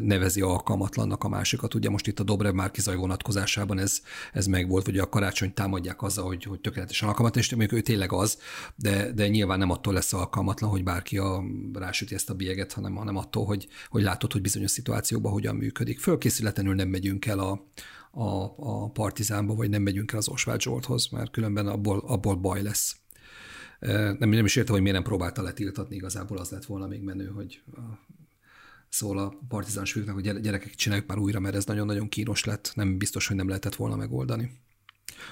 [0.01, 1.75] nevezi alkalmatlannak a másikat.
[1.75, 4.01] Ugye most itt a Dobrev Márkizaj vonatkozásában ez,
[4.33, 8.13] ez megvolt, hogy a karácsony támadják azzal, hogy, hogy tökéletesen alkalmatlan, és mondjuk ő tényleg
[8.13, 8.39] az,
[8.77, 11.43] de, de nyilván nem attól lesz alkalmatlan, hogy bárki a,
[11.73, 16.01] rásüti ezt a bieget, hanem, hanem attól, hogy, hogy látod, hogy bizonyos szituációban hogyan működik.
[16.01, 17.67] Fölkészületlenül nem megyünk el a,
[18.11, 22.63] a, a partizánba, vagy nem megyünk el az Oswald Zsolthoz, mert különben abból, abból baj
[22.63, 22.97] lesz.
[23.81, 27.27] Nem, nem is értem, hogy miért nem próbálta letiltatni, igazából az lett volna még menő,
[27.27, 27.63] hogy
[28.89, 32.99] szól a partizán sűrűknek, hogy gyerekek csináljuk már újra, mert ez nagyon-nagyon kínos lett, nem
[32.99, 34.51] biztos, hogy nem lehetett volna megoldani.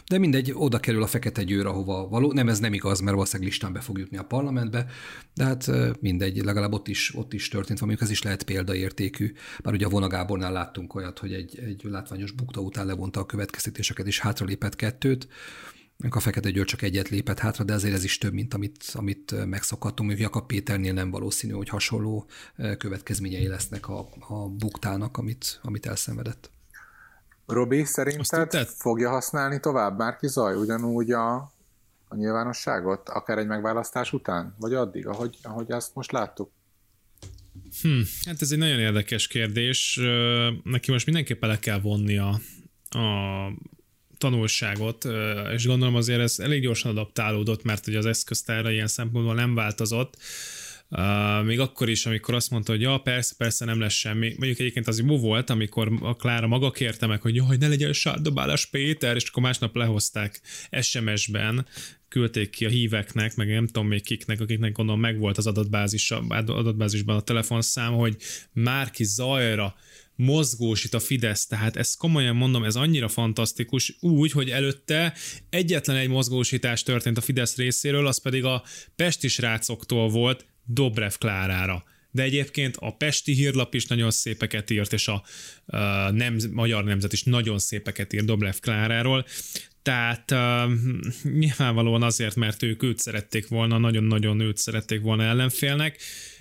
[0.06, 2.32] De mindegy, oda kerül a fekete győr, ahova való.
[2.32, 4.86] Nem, ez nem igaz, mert valószínűleg listán be fog jutni a parlamentbe,
[5.34, 5.70] de hát
[6.00, 9.32] mindegy, legalább ott is, ott is történt valami, ez is lehet példaértékű.
[9.62, 14.06] Bár ugye a Vonagábornál láttunk olyat, hogy egy, egy látványos bukta után levonta a következtetéseket,
[14.06, 15.28] és hátralépett kettőt,
[16.10, 19.46] a Fekete Győr csak egyet lépett hátra, de azért ez is több, mint amit, amit
[19.46, 20.08] megszokhattunk.
[20.08, 22.26] Még Jakab Péternél nem valószínű, hogy hasonló
[22.78, 26.50] következményei lesznek a, a buktának, amit, amit elszenvedett.
[27.48, 31.34] Robi, szerinted fogja használni tovább Márki Zaj ugyanúgy a,
[32.08, 36.50] a nyilvánosságot, akár egy megválasztás után, vagy addig, ahogy, ahogy azt most láttuk?
[37.82, 40.00] Hm, hát ez egy nagyon érdekes kérdés.
[40.62, 42.40] Neki most mindenképpen le kell vonni a,
[42.98, 43.52] a
[44.18, 45.04] tanulságot,
[45.52, 50.16] és gondolom azért ez elég gyorsan adaptálódott, mert ugye az eszköztára ilyen szempontból nem változott.
[50.90, 54.28] Uh, még akkor is, amikor azt mondta, hogy ja, persze, persze nem lesz semmi.
[54.28, 57.92] Mondjuk egyébként az jó volt, amikor a Klára maga kérte meg, hogy hogy ne legyen
[57.92, 60.40] sárdobálás Péter, és akkor másnap lehozták
[60.80, 61.66] SMS-ben,
[62.08, 67.16] küldték ki a híveknek, meg nem tudom még kiknek, akiknek gondolom megvolt az adatbázis, adatbázisban
[67.16, 68.16] a telefonszám, hogy
[68.52, 69.74] Márki Zajra
[70.14, 75.14] mozgósít a Fidesz, tehát ezt komolyan mondom, ez annyira fantasztikus, úgy, hogy előtte
[75.50, 78.62] egyetlen egy mozgósítás történt a Fidesz részéről, az pedig a
[78.96, 81.84] Pesti srácoktól volt, Dobrev Klárára.
[82.10, 85.22] De egyébként a Pesti hírlap is nagyon szépeket írt, és a,
[85.66, 89.26] a nem, Magyar Nemzet is nagyon szépeket írt Dobrev Kláráról.
[89.82, 90.72] Tehát uh,
[91.38, 95.98] nyilvánvalóan azért, mert ők őt szerették volna, nagyon-nagyon őt szerették volna ellenfélnek,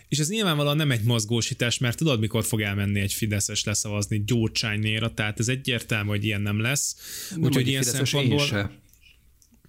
[0.08, 5.14] és ez nyilvánvalóan nem egy mozgósítás, mert tudod, mikor fog elmenni egy Fideszes leszavazni Gyurcsánynéra,
[5.14, 6.96] tehát ez egyértelmű, hogy ilyen nem lesz.
[7.36, 8.72] Úgyhogy ilyen szempontból...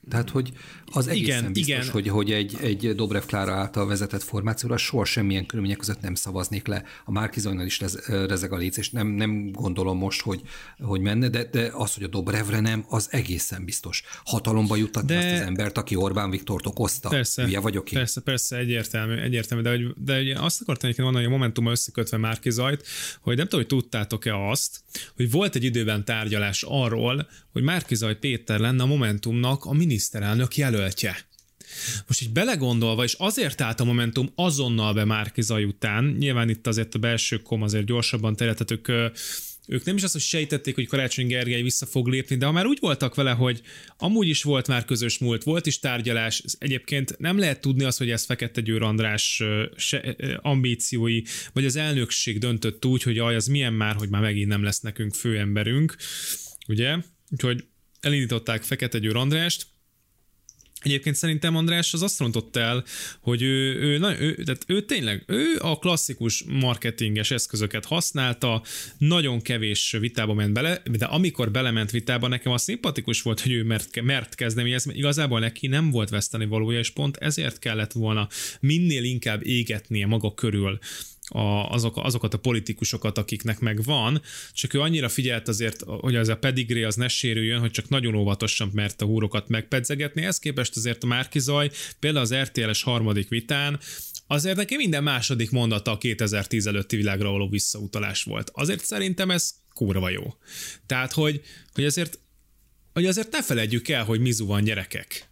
[0.09, 0.53] Tehát, hogy
[0.93, 1.91] az egészen igen, biztos, igen.
[1.91, 6.67] Hogy, hogy egy, egy Dobrev Klára által vezetett formációra soha semmilyen körülmények között nem szavaznék
[6.67, 6.85] le.
[7.05, 10.41] A Márkizajnal is rez, rezeg a léc, és nem, nem gondolom most, hogy,
[10.79, 14.03] hogy menne, de, de az, hogy a Dobrevre nem, az egészen biztos.
[14.25, 15.19] Hatalomba juttatni de...
[15.19, 17.09] azt az embert, aki Orbán Viktort okozta.
[17.09, 17.99] Persze, Ugye vagyok én.
[17.99, 22.17] Persze, persze, egyértelmű, egyértelmű, de, hogy, de ugye azt akartam mondani, hogy a Momentum összekötve
[22.17, 22.87] Márkizajt,
[23.21, 24.81] hogy nem tudom, hogy tudtátok-e azt,
[25.17, 31.17] hogy volt egy időben tárgyalás arról, hogy Márkizaj Péter lenne a Momentumnak a miniszterelnök jelöltje.
[32.07, 36.95] Most így belegondolva, és azért állt a Momentum azonnal be Márkizaj után, nyilván itt azért
[36.95, 38.93] a belső kom azért gyorsabban terjedhetők
[39.67, 42.67] ők nem is azt, hogy sejtették, hogy Karácsony Gergely vissza fog lépni, de ha már
[42.67, 43.61] úgy voltak vele, hogy
[43.97, 48.11] amúgy is volt már közös múlt, volt is tárgyalás, egyébként nem lehet tudni azt, hogy
[48.11, 49.43] ez Fekete Győr András
[50.37, 54.63] ambíciói, vagy az elnökség döntött úgy, hogy aj, az milyen már, hogy már megint nem
[54.63, 55.97] lesz nekünk főemberünk,
[56.69, 56.97] ugye?
[57.31, 57.65] Úgyhogy
[58.01, 59.67] elindították Fekete Győr Andrást,
[60.83, 62.85] Egyébként szerintem András az azt rontott el,
[63.21, 68.63] hogy ő, ő, na, ő, tehát ő tényleg, ő a klasszikus marketinges eszközöket használta,
[68.99, 73.63] nagyon kevés vitába ment bele, de amikor belement vitába, nekem az szimpatikus volt, hogy ő
[73.63, 78.29] mert, mert kezdeményezni, mert igazából neki nem volt veszteni valója, és pont ezért kellett volna
[78.61, 80.79] minél inkább égetnie maga körül
[81.29, 86.29] a, azok, azokat a politikusokat, akiknek meg van, csak ő annyira figyelt azért, hogy az
[86.29, 90.25] a pedigree az ne sérüljön, hogy csak nagyon óvatosan mert a húrokat megpedzegetni.
[90.25, 93.81] Ez képest azért a Márkizaj, például az RTL-es harmadik vitán,
[94.27, 98.51] azért neki minden második mondata a 2010 előtti világra való visszautalás volt.
[98.55, 100.35] Azért szerintem ez kurva jó.
[100.87, 101.43] Tehát, hogy,
[101.75, 102.19] hogy azért
[102.93, 105.29] hogy azért ne felejtjük el, hogy mizu van gyerekek.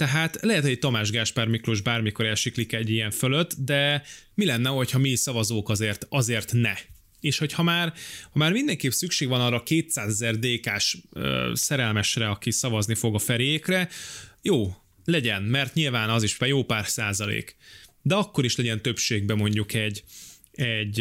[0.00, 4.02] Tehát lehet, hogy Tamás Gáspár Miklós bármikor elsiklik egy ilyen fölött, de
[4.34, 6.72] mi lenne, hogyha mi szavazók azért, azért ne?
[7.20, 10.96] És hogyha már, ha már mindenképp szükség van arra 200 ezer DK-s
[11.52, 13.88] szerelmesre, aki szavazni fog a ferékre,
[14.42, 17.56] jó, legyen, mert nyilván az is jó pár százalék.
[18.02, 20.04] De akkor is legyen többségben mondjuk egy,
[20.52, 21.00] egy,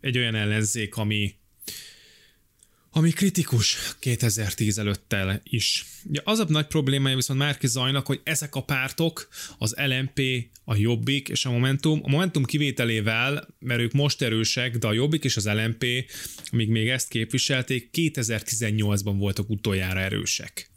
[0.00, 1.34] egy olyan ellenzék, ami,
[2.96, 5.84] ami kritikus 2010 előttel is.
[6.10, 9.28] Ja, az a nagy problémája viszont Márki Zajnak, hogy ezek a pártok,
[9.58, 10.20] az LMP,
[10.64, 15.24] a Jobbik és a Momentum, a Momentum kivételével, mert ők most erősek, de a Jobbik
[15.24, 15.84] és az LMP,
[16.50, 20.70] amíg még ezt képviselték, 2018-ban voltak utoljára erősek.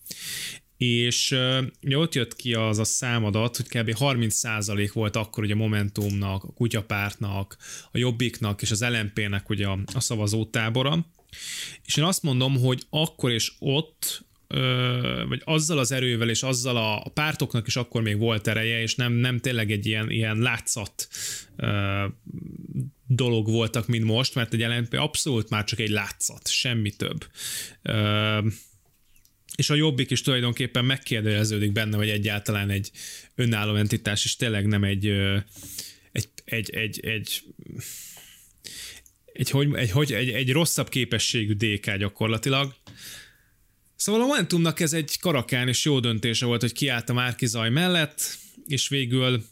[0.77, 3.95] És uh, ott jött ki az a számadat, hogy kb.
[3.99, 7.57] 30% volt akkor ugye a Momentumnak, a Kutyapártnak,
[7.91, 11.05] a Jobbiknak és az LMP-nek ugye a, a szavazótábora,
[11.85, 14.25] és én azt mondom, hogy akkor és ott
[15.27, 19.13] vagy azzal az erővel és azzal a pártoknak is akkor még volt ereje, és nem,
[19.13, 21.07] nem tényleg egy ilyen, ilyen látszat
[23.07, 27.27] dolog voltak, mint most, mert egy LNP abszolút már csak egy látszat, semmi több.
[29.55, 32.91] És a jobbik is tulajdonképpen megkérdeződik benne, hogy egyáltalán egy
[33.35, 35.07] önálló entitás, és tényleg nem egy,
[36.11, 37.43] egy, egy, egy, egy
[39.37, 42.75] egy, hogy, egy, hogy, egy, egy rosszabb képességű DK gyakorlatilag.
[43.95, 47.69] Szóval a Momentumnak ez egy karakán és jó döntése volt, hogy kiállt a Márki Zaj
[47.69, 49.45] mellett, és végül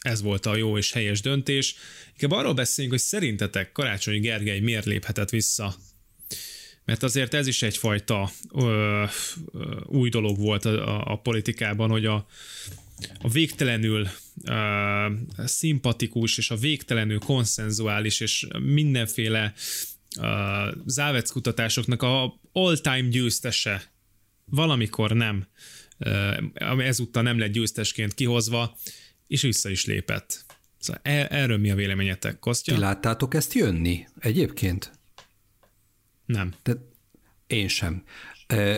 [0.00, 1.74] ez volt a jó és helyes döntés.
[2.12, 5.76] Inkább arról beszéljünk, hogy szerintetek Karácsonyi Gergely miért léphetett vissza
[6.84, 9.04] mert azért ez is egyfajta ö,
[9.52, 12.26] ö, új dolog volt a, a, a politikában, hogy a,
[13.20, 14.08] a végtelenül
[14.44, 19.52] uh, szimpatikus és a végtelenül konszenzuális és mindenféle
[20.20, 20.26] uh,
[20.86, 23.82] závec kutatásoknak a all-time győztese
[24.44, 25.46] valamikor nem,
[25.98, 28.76] uh, ezúttal nem lett győztesként kihozva,
[29.26, 30.44] és vissza is lépett.
[30.78, 32.74] Szóval er- erről mi a véleményetek, Kostya?
[32.74, 34.92] Ti láttátok ezt jönni egyébként?
[36.26, 36.54] Nem.
[36.62, 36.72] De
[37.46, 38.02] én sem.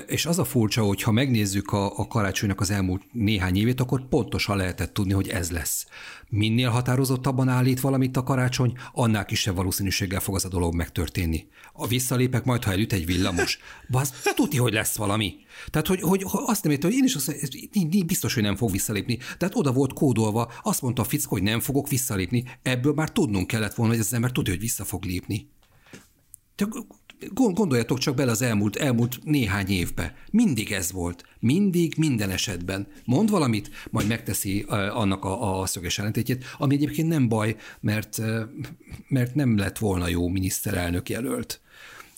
[0.06, 4.08] És az a furcsa, hogy ha megnézzük a, a karácsonynak az elmúlt néhány évét, akkor
[4.08, 5.86] pontosan lehetett tudni, hogy ez lesz.
[6.28, 11.48] Minél határozottabban állít valamit a karácsony, annál kisebb valószínűséggel fog az a dolog megtörténni.
[11.72, 13.58] A visszalépek majd, ha elüt egy villamos,
[13.90, 15.34] az tudni, hogy lesz valami.
[15.70, 17.26] Tehát, hogy, hogy azt nem értem, hogy én is azt
[17.72, 19.18] mondom, biztos, hogy nem fog visszalépni.
[19.38, 22.44] Tehát oda volt kódolva, azt mondta a fickó, hogy nem fogok visszalépni.
[22.62, 25.50] Ebből már tudnunk kellett volna, hogy az ember tudja, hogy vissza fog lépni.
[26.54, 26.86] Csak
[27.28, 30.14] Gondoljatok csak bele az elmúlt, elmúlt néhány évbe.
[30.30, 31.24] Mindig ez volt.
[31.38, 32.86] Mindig, minden esetben.
[33.04, 38.20] Mond valamit, majd megteszi annak a, a szöges ellentétjét, ami egyébként nem baj, mert,
[39.08, 41.60] mert nem lett volna jó miniszterelnök jelölt.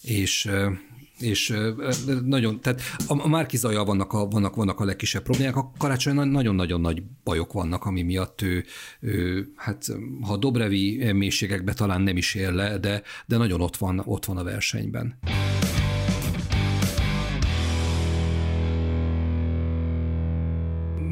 [0.03, 0.51] És
[1.23, 1.55] és
[2.25, 6.81] nagyon, tehát a Márki Zaja vannak a, vannak, vannak a legkisebb problémák, a karácsony nagyon-nagyon
[6.81, 8.65] nagy bajok vannak, ami miatt ő,
[9.01, 9.87] ő hát
[10.23, 14.37] ha Dobrevi mélységekbe talán nem is ér le, de, de nagyon ott van, ott van
[14.37, 15.19] a versenyben.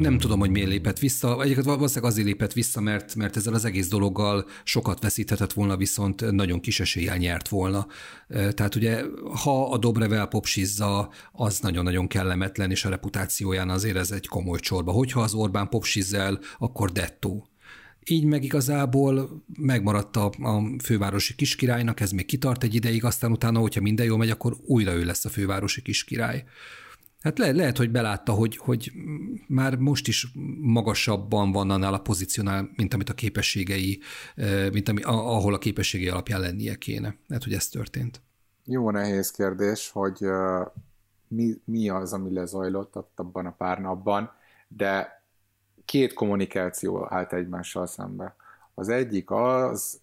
[0.01, 1.41] Nem tudom, hogy miért lépett vissza.
[1.41, 6.31] Egyébként valószínűleg azért lépett vissza, mert, mert ezzel az egész dologgal sokat veszíthetett volna, viszont
[6.31, 7.87] nagyon kis eséllyel nyert volna.
[8.27, 9.01] Tehát ugye,
[9.43, 14.91] ha a Dobrevel popsizza, az nagyon-nagyon kellemetlen, és a reputációján azért ez egy komoly csorba.
[14.91, 17.47] Hogyha az Orbán popsizzel, akkor dettó.
[18.05, 23.59] Így meg igazából megmaradt a, a fővárosi kiskirálynak, ez még kitart egy ideig, aztán utána,
[23.59, 26.43] hogyha minden jól megy, akkor újra ő lesz a fővárosi kiskirály.
[27.21, 28.91] Hát le, lehet, hogy belátta, hogy, hogy
[29.47, 30.27] már most is
[30.61, 33.99] magasabban van annál a pozícionál, mint amit a képességei,
[34.71, 37.15] mint ami, ahol a képességei alapján lennie kéne.
[37.27, 38.21] Lehet, hogy ez történt.
[38.65, 40.17] Jó nehéz kérdés, hogy
[41.27, 44.31] mi, mi az, ami lezajlott abban a pár napban,
[44.67, 45.23] de
[45.85, 48.35] két kommunikáció állt egymással szembe.
[48.73, 50.01] Az egyik az,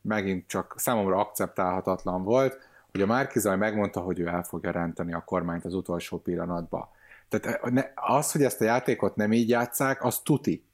[0.00, 2.58] megint csak számomra akceptálhatatlan volt,
[3.02, 6.92] a Márkizaj megmondta, hogy ő el fogja rántani a kormányt az utolsó pillanatba.
[7.28, 7.60] Tehát
[7.94, 10.64] az, hogy ezt a játékot nem így játszák, az tuti,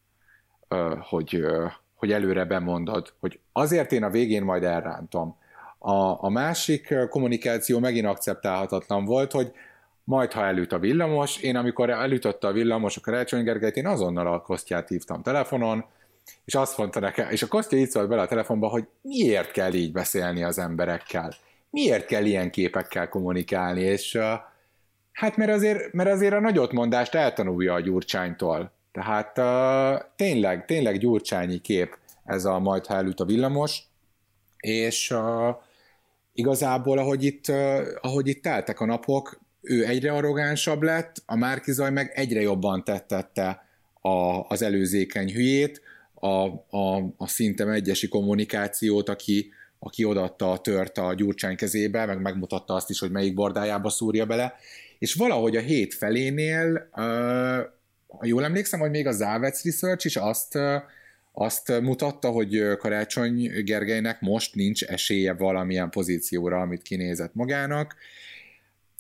[1.01, 1.47] hogy,
[1.95, 5.37] hogy előre bemondod, hogy azért én a végén majd elrántom.
[5.79, 9.53] A, a másik kommunikáció megint akceptálhatatlan volt, hogy
[10.05, 14.33] majd ha elüt a villamos, én amikor elütötte a villamos a Karácsony Gergelyt, én azonnal
[14.33, 15.85] a Kosztját hívtam telefonon,
[16.45, 19.73] és azt mondta nekem, és a Kostya így szólt bele a telefonba, hogy miért kell
[19.73, 21.35] így beszélni az emberekkel,
[21.71, 24.25] miért kell ilyen képekkel kommunikálni, és uh,
[25.13, 28.73] hát mert azért, mert azért a nagyotmondást eltanulja a Gyurcsánytól.
[28.93, 33.83] Tehát uh, tényleg, tényleg gyurcsányi kép ez a majd, ha elüt a villamos,
[34.57, 35.57] és uh,
[36.33, 41.91] igazából, ahogy itt, uh, ahogy itt teltek a napok, ő egyre arrogánsabb lett, a Márkizaj
[41.91, 43.67] meg egyre jobban tettette
[44.01, 45.81] a, az előzékeny hülyét,
[46.15, 52.21] a, a, a szinte egyesi kommunikációt, aki, aki odatta a tört a Gyurcsány kezébe, meg
[52.21, 54.55] megmutatta azt is, hogy melyik bordájába szúrja bele,
[54.99, 56.89] és valahogy a hét felénél,
[58.09, 60.59] ha jól emlékszem, hogy még a Závec Research is azt,
[61.33, 67.95] azt mutatta, hogy Karácsony Gergelynek most nincs esélye valamilyen pozícióra, amit kinézett magának,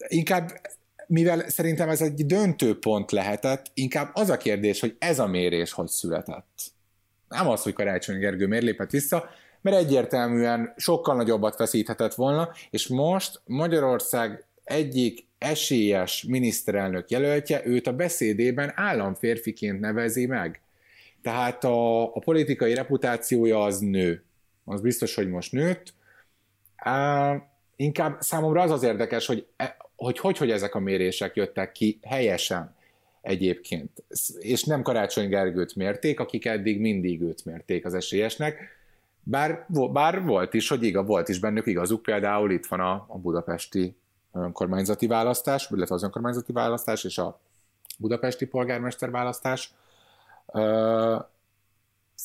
[0.09, 0.61] inkább
[1.07, 5.73] mivel szerintem ez egy döntő pont lehetett, inkább az a kérdés, hogy ez a mérés
[5.73, 6.61] hogy született.
[7.29, 12.88] Nem az, hogy Karácsony Gergő miért lépett vissza, mert egyértelműen sokkal nagyobbat veszíthetett volna, és
[12.88, 20.61] most Magyarország egyik esélyes miniszterelnök jelöltje őt a beszédében államférfiként nevezi meg.
[21.23, 24.23] Tehát a, a politikai reputációja az nő.
[24.64, 25.94] Az biztos, hogy most nőtt.
[26.77, 27.35] Á,
[27.77, 31.99] inkább számomra az az érdekes, hogy e, hogy, hogy hogy ezek a mérések jöttek ki
[32.03, 32.75] helyesen
[33.23, 33.90] egyébként.
[34.38, 38.80] És nem Karácsony Gergőt mérték, akik eddig mindig őt mérték az esélyesnek,
[39.31, 43.19] bár, bár volt is, hogy igaz, volt is bennük igazuk, például itt van a, a
[43.19, 43.97] budapesti
[44.33, 47.40] önkormányzati választás, illetve az önkormányzati választás és a
[47.99, 49.75] budapesti polgármester választás.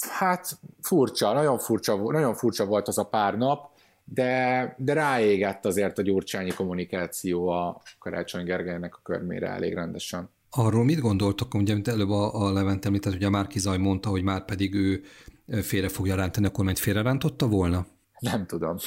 [0.10, 3.70] Hát furcsa, nagyon furcsa, nagyon furcsa volt az a pár nap,
[4.04, 10.30] de, de ráégett azért a gyurcsányi kommunikáció a Karácsony Gergelynek a körmére elég rendesen.
[10.50, 14.10] Arról mit gondoltok, ugye, mint előbb a, a Levent említett, hogy a Márki Zaj mondta,
[14.10, 15.04] hogy már pedig ő
[15.62, 17.86] félre fogja rántani, akkor majd félre rántotta volna?
[18.20, 18.78] Nem tudom.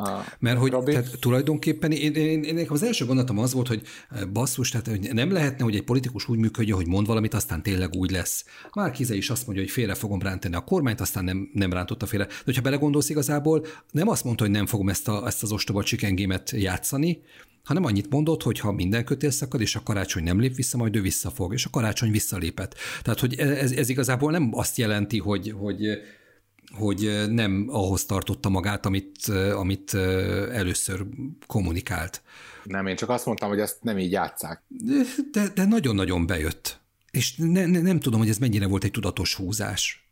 [0.00, 4.26] A Mert hogy tehát tulajdonképpen én, én, én, az első gondolatom az volt, hogy eh,
[4.26, 7.94] basszus, tehát hogy nem lehetne, hogy egy politikus úgy működjön, hogy mond valamit, aztán tényleg
[7.94, 8.44] úgy lesz.
[8.74, 12.06] Már Kize is azt mondja, hogy félre fogom rántani a kormányt, aztán nem, nem rántotta
[12.06, 12.26] félre.
[12.26, 15.82] De hogyha belegondolsz igazából, nem azt mondta, hogy nem fogom ezt, a, ezt az ostoba
[15.82, 17.22] csikengémet játszani,
[17.64, 20.96] hanem annyit mondott, hogy ha minden kötél szakad, és a karácsony nem lép vissza, majd
[20.96, 22.74] ő visszafog, és a karácsony visszalépett.
[23.02, 26.00] Tehát, hogy ez, ez igazából nem azt jelenti, hogy, hogy
[26.72, 29.94] hogy nem ahhoz tartotta magát, amit, amit
[30.52, 31.06] először
[31.46, 32.22] kommunikált.
[32.64, 34.62] Nem, én csak azt mondtam, hogy ezt nem így játszák.
[35.32, 36.80] De, de nagyon-nagyon bejött.
[37.10, 40.10] És ne, ne, nem tudom, hogy ez mennyire volt egy tudatos húzás.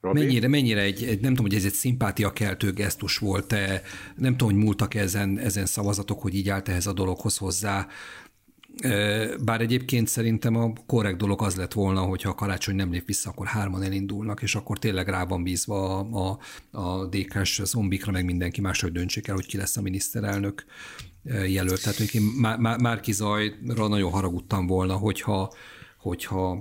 [0.00, 0.20] Robi?
[0.20, 3.82] Mennyire, mennyire egy, egy, nem tudom, hogy ez egy szimpátia keltő gesztus volt-e,
[4.16, 7.86] nem tudom, hogy múltak ezen, ezen szavazatok, hogy így állt ehhez a dologhoz hozzá.
[9.44, 13.30] Bár egyébként szerintem a korrekt dolog az lett volna, hogyha a karácsony nem lép vissza,
[13.30, 16.38] akkor hárman elindulnak, és akkor tényleg rá van bízva a,
[16.70, 20.64] a, a DK-s zombikra, meg mindenki más, hogy döntsék el, hogy ki lesz a miniszterelnök
[21.46, 21.82] jelölt.
[21.82, 22.22] Tehát én
[22.58, 25.54] Márki Zajra nagyon haragudtam volna, hogyha,
[25.98, 26.58] hogyha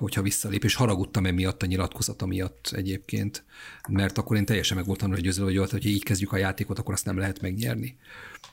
[0.00, 3.44] hogyha visszalép, és haragudtam emiatt a nyilatkozata miatt egyébként,
[3.88, 6.94] mert akkor én teljesen meg voltam hogy győző, hogy hogy így kezdjük a játékot, akkor
[6.94, 7.96] azt nem lehet megnyerni.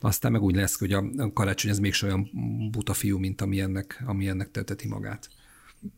[0.02, 2.30] Aztán meg úgy lesz, hogy a karácsony ez még olyan
[2.72, 5.30] buta fiú, mint ami ennek, ami ennek teteti magát.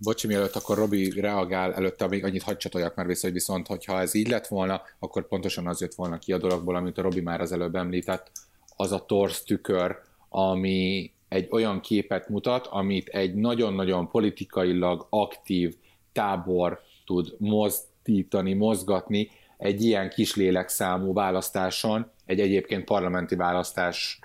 [0.04, 4.00] Bocsi, mielőtt akkor Robi reagál, előtte még annyit hadd csatoljak már vissza, hogy viszont, hogyha
[4.00, 7.22] ez így lett volna, akkor pontosan az jött volna ki a dologból, amit a Robi
[7.22, 8.32] már az előbb említett,
[8.76, 9.96] az a torz tükör,
[10.30, 15.76] ami egy olyan képet mutat, amit egy nagyon-nagyon politikailag aktív
[16.12, 24.22] tábor tud mozdítani, mozgatni egy ilyen kis lélekszámú választáson, egy egyébként parlamenti választáshoz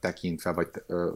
[0.00, 0.68] tekintve, vagy,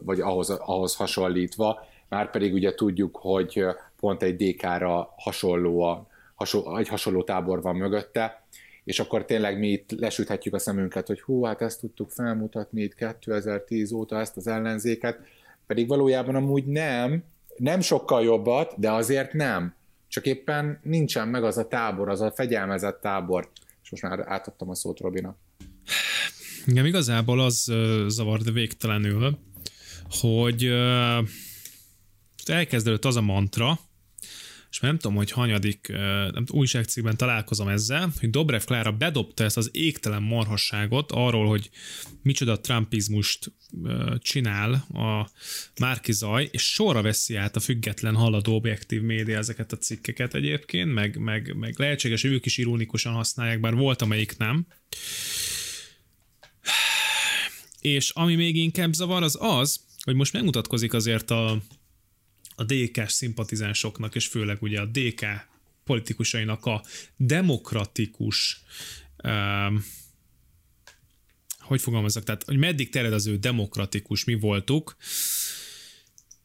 [0.03, 3.65] vagy ahhoz, ahhoz hasonlítva, már pedig ugye tudjuk, hogy
[3.99, 8.45] pont egy DK-ra hasonló, a, hasonló, egy hasonló tábor van mögötte,
[8.83, 12.95] és akkor tényleg mi itt lesüthetjük a szemünket, hogy hú, hát ezt tudtuk felmutatni itt
[12.95, 15.19] 2010 óta ezt az ellenzéket,
[15.67, 17.23] pedig valójában amúgy nem,
[17.55, 19.75] nem sokkal jobbat, de azért nem.
[20.07, 23.49] Csak éppen nincsen meg az a tábor, az a fegyelmezett tábor.
[23.87, 25.37] És most már átadtam a szót Robinak.
[26.65, 27.73] Igen, igazából az
[28.07, 29.37] zavar, de végtelenül,
[30.09, 30.63] hogy
[32.45, 33.79] elkezdődött az a mantra,
[34.69, 35.87] és nem tudom, hogy hanyadik
[36.31, 41.69] nem újságcikkben találkozom ezzel, hogy Dobrev Klára bedobta ezt az égtelen marhasságot arról, hogy
[42.21, 43.51] micsoda trumpizmust
[44.19, 45.29] csinál a
[45.79, 50.93] Márki Zaj, és sorra veszi át a független haladó objektív média ezeket a cikkeket egyébként,
[50.93, 54.67] meg, meg, meg lehetséges, hogy ők is ironikusan használják, bár volt, amelyik nem.
[57.81, 61.61] És ami még inkább zavar, az az, hogy most megmutatkozik azért a,
[62.59, 65.25] a DK-s szimpatizánsoknak, és főleg ugye a DK
[65.83, 66.83] politikusainak a
[67.17, 68.63] demokratikus
[69.23, 69.85] um,
[71.59, 74.95] hogy fogalmazok, tehát hogy meddig tered az ő demokratikus, mi voltuk.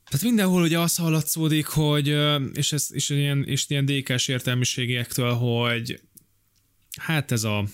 [0.04, 2.08] Tehát mindenhol ugye az hallatszódik, hogy,
[2.52, 6.00] és ez és ilyen, és ilyen DK-s értelmiségiektől, hogy
[7.00, 7.64] hát ez a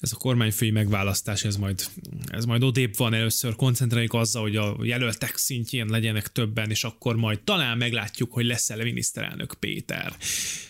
[0.00, 1.84] ez a kormányfői megválasztás, ez majd,
[2.26, 7.16] ez majd odébb van először, koncentráljuk azzal, hogy a jelöltek szintjén legyenek többen, és akkor
[7.16, 10.16] majd talán meglátjuk, hogy lesz-e miniszterelnök Péter.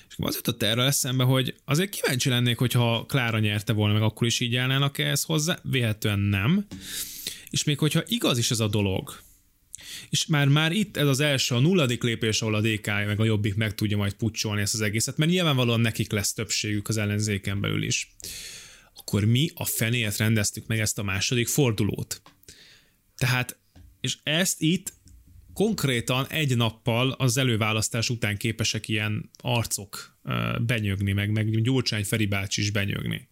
[0.08, 4.26] És az jutott erre eszembe, hogy azért kíváncsi lennék, hogyha Klára nyerte volna, meg akkor
[4.26, 6.66] is így állnának ehhez hozzá, véletlenül nem.
[7.50, 9.22] És még hogyha igaz is ez a dolog,
[10.10, 13.24] és már, már itt ez az első, a nulladik lépés, ahol a DK meg a
[13.24, 17.60] Jobbik meg tudja majd pucsolni ezt az egészet, mert nyilvánvalóan nekik lesz többségük az ellenzéken
[17.60, 18.14] belül is
[18.94, 22.22] akkor mi a fenéért rendeztük meg ezt a második fordulót.
[23.16, 23.58] Tehát,
[24.00, 24.92] és ezt itt
[25.52, 30.18] konkrétan egy nappal az előválasztás után képesek ilyen arcok
[30.66, 33.28] benyögni, meg, meg Gyurcsány Feri bácsi is benyögni.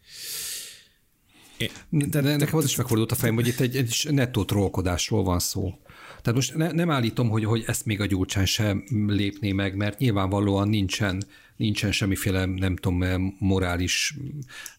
[1.88, 5.74] De nekem az is megfordult a fejem, hogy itt egy, egy nettó trollkodásról van szó.
[6.22, 9.98] Tehát most ne, nem állítom, hogy, hogy ezt még a Gyurcsány sem lépné meg, mert
[9.98, 11.22] nyilvánvalóan nincsen
[11.56, 14.16] nincsen semmiféle, nem tudom, morális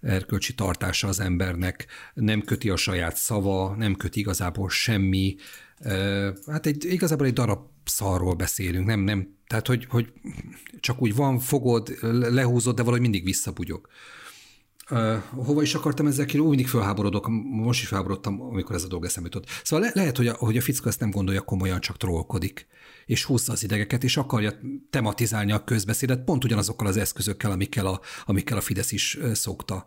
[0.01, 5.35] erkölcsi tartása az embernek, nem köti a saját szava, nem köti igazából semmi.
[6.47, 10.11] Hát egy, igazából egy darab szarról beszélünk, nem, nem, tehát hogy, hogy
[10.79, 11.97] csak úgy van, fogod,
[12.31, 13.87] lehúzod, de valahogy mindig visszabugyog.
[14.91, 16.39] Uh, hova is akartam ezzel ki?
[16.39, 19.49] Úgy mindig felháborodok, most is felháborodtam, amikor ez a dolog eszembe jutott.
[19.63, 22.67] Szóval le- lehet, hogy a, hogy a fickó ezt nem gondolja komolyan, csak trollkodik,
[23.05, 24.53] és húzza az idegeket, és akarja
[24.89, 29.85] tematizálni a közbeszédet pont ugyanazokkal az eszközökkel, amikkel a, amikkel a Fidesz is szokta.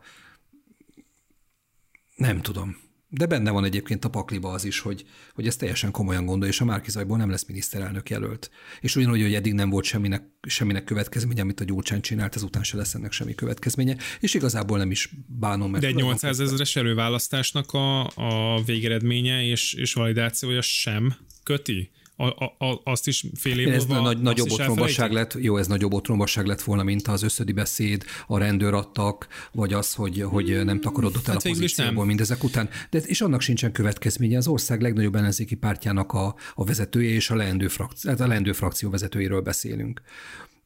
[2.16, 2.85] Nem tudom.
[3.16, 5.04] De benne van egyébként a pakliba az is, hogy,
[5.34, 8.50] hogy ez teljesen komolyan gondolja, és a Márkizajból nem lesz miniszterelnök jelölt.
[8.80, 12.76] És ugyanúgy, hogy eddig nem volt semminek, semminek következménye, amit a Gyurcsány csinált, ezután se
[12.76, 15.70] lesz ennek semmi következménye, és igazából nem is bánom.
[15.70, 22.44] Mert De egy 800 ezeres előválasztásnak a, a végeredménye és, és validációja sem köti a,
[22.44, 26.46] a, azt is fél év Ez múlva, nagy, nagyobb otrombaság lett, jó, ez nagyobb otrombaság
[26.46, 31.34] lett volna, mint az összödi beszéd, a rendőrattak, vagy az, hogy, hogy nem takarodott el
[31.34, 32.68] hát a pozícióból mindezek után.
[32.90, 34.36] De és annak sincsen következménye.
[34.36, 38.52] Az ország legnagyobb ellenzéki pártjának a, a vezetője és a leendő, frakció, hát a leendő
[38.52, 40.00] frakció vezetőjéről beszélünk.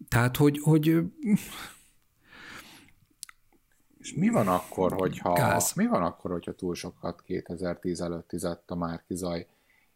[0.08, 0.96] Tehát, hogy, hogy
[3.98, 5.72] és mi van akkor, hogyha Gáz.
[5.74, 9.46] mi van akkor, hogyha túl sokat 2010 előtt tizett a Márki Zaj?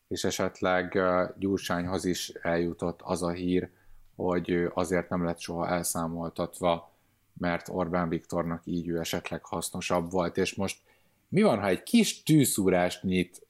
[0.09, 0.99] És esetleg
[1.39, 3.71] Gyurcsányhoz is eljutott az a hír,
[4.17, 6.93] hogy azért nem lett soha elszámoltatva,
[7.39, 10.79] mert Orbán Viktornak így ő esetleg hasznosabb volt, és most
[11.29, 13.47] mi van, ha egy kis tűszúrást nyit,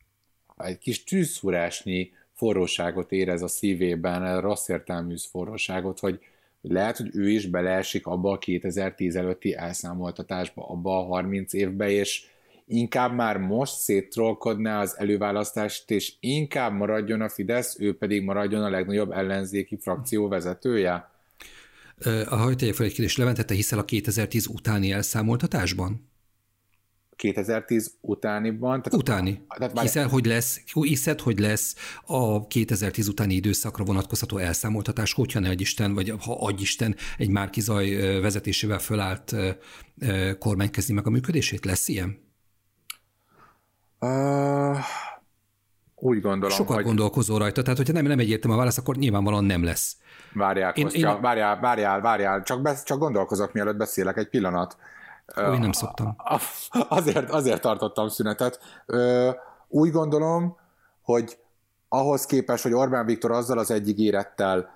[0.57, 6.21] egy kis tűszúrásnyi forróságot érez a szívében, rossz értelmű forróságot, hogy
[6.61, 12.27] lehet, hogy ő is beleesik abba a 2010 előtti elszámoltatásba, abba a 30 évbe, és
[12.67, 18.71] inkább már most széttrollkodná az előválasztást, és inkább maradjon a Fidesz, ő pedig maradjon a
[18.71, 21.13] legnagyobb ellenzéki frakció vezetője?
[22.29, 26.13] A hajtegyek fel egy kérdés, Levente, te hiszel a 2010 utáni elszámoltatásban?
[27.17, 28.83] 2010 utániban?
[28.83, 29.45] Tehát Utáni.
[29.59, 29.85] Tehát már...
[29.85, 35.95] Hiszel, hogy lesz, hiszed, hogy lesz a 2010 utáni időszakra vonatkozható elszámoltatás, hogyha ne Isten,
[35.95, 39.35] vagy ha adj Isten, egy Márkizaj vezetésével fölállt
[40.39, 41.65] kormány kezdi meg a működését?
[41.65, 42.24] Lesz ilyen?
[44.05, 44.77] Uh,
[45.95, 46.85] úgy gondolom, Sokat hogy...
[46.85, 49.97] gondolkozó rajta, tehát hogyha nem, nem egyértelmű a válasz, akkor nyilvánvalóan nem lesz.
[50.33, 51.21] Várjál, én, Kostya, én...
[51.21, 54.77] várjál, várjál, várjál, csak, be, csak gondolkozok, mielőtt beszélek egy pillanat.
[55.51, 56.17] Úgy nem szoktam.
[56.89, 58.61] Azért, azért tartottam szünetet.
[59.69, 60.57] Úgy gondolom,
[61.03, 61.39] hogy
[61.89, 64.71] ahhoz képest, hogy Orbán Viktor azzal az egyik érettel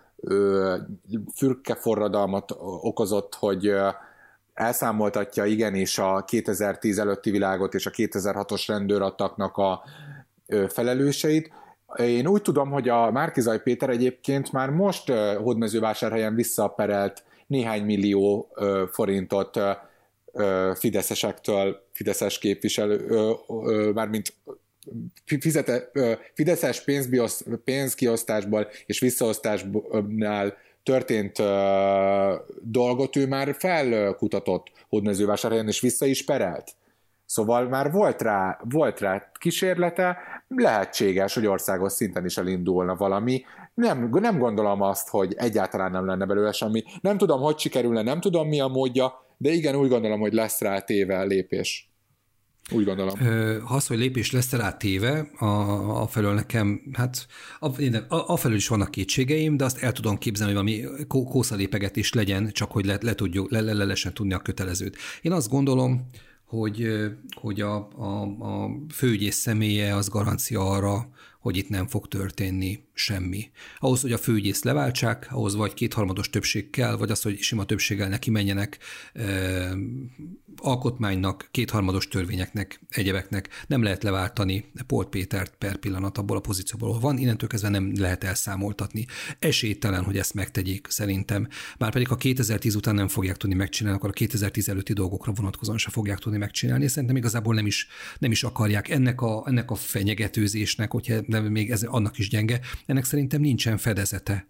[1.35, 3.73] fürke forradalmat okozott, hogy
[4.59, 9.83] elszámoltatja igenis a 2010 előtti világot és a 2006-os rendőrattaknak a
[10.69, 11.51] felelőseit.
[11.97, 18.49] Én úgy tudom, hogy a Márkizaj Péter egyébként már most hódmezővásárhelyen visszaperelt néhány millió
[18.93, 19.61] forintot
[20.75, 23.07] fideszesektől, fideszes képviselő,
[23.95, 24.33] mármint
[25.41, 25.91] fizete,
[26.35, 26.85] fideszes
[27.65, 30.57] pénzkiosztásból és visszaosztásnál
[30.89, 31.37] történt
[32.63, 36.71] dolgot ő már felkutatott hódmezővásárhelyen, és vissza is perelt.
[37.27, 40.19] Szóval már volt rá, volt rá kísérlete,
[40.49, 43.45] lehetséges, hogy országos szinten is elindulna valami.
[43.75, 46.85] Nem, nem gondolom azt, hogy egyáltalán nem lenne belőle semmi.
[47.01, 50.61] Nem tudom, hogy sikerülne, nem tudom, mi a módja, de igen, úgy gondolom, hogy lesz
[50.61, 51.88] rá téve lépés.
[52.71, 53.19] Úgy gondolom.
[53.65, 55.47] Ha az, hogy lépés lesz rá téve, a,
[56.03, 57.27] a felől nekem, hát
[57.61, 57.67] a,
[58.09, 62.51] a, a felől is vannak kétségeim, de azt el tudom képzelni, hogy valami kószalépegetés legyen,
[62.53, 64.97] csak hogy le, le, tudjuk, le, le, le lehessen tudni a kötelezőt.
[65.23, 66.07] Én azt gondolom,
[66.45, 66.87] hogy,
[67.35, 71.09] hogy a, a, a főügyész személye az garancia arra,
[71.39, 73.51] hogy itt nem fog történni semmi.
[73.79, 78.09] Ahhoz, hogy a főügyész leváltsák, ahhoz vagy kétharmados többség kell, vagy az, hogy sima többséggel
[78.09, 78.79] neki menjenek
[79.13, 79.25] e,
[80.57, 83.49] alkotmánynak, kétharmados törvényeknek, egyebeknek.
[83.67, 87.93] Nem lehet leváltani Polt Pétert per pillanat abból a pozícióból, ahol van, innentől kezdve nem
[87.99, 89.07] lehet elszámoltatni.
[89.39, 91.49] Esélytelen, hogy ezt megtegyék szerintem.
[91.79, 95.79] Már pedig, ha 2010 után nem fogják tudni megcsinálni, akkor a 2010 előtti dolgokra vonatkozóan
[95.79, 96.89] se fogják tudni megcsinálni.
[96.89, 101.71] Szerintem igazából nem is, nem is akarják ennek a, ennek a fenyegetőzésnek, hogyha de még
[101.71, 104.49] ez annak is gyenge, ennek szerintem nincsen fedezete.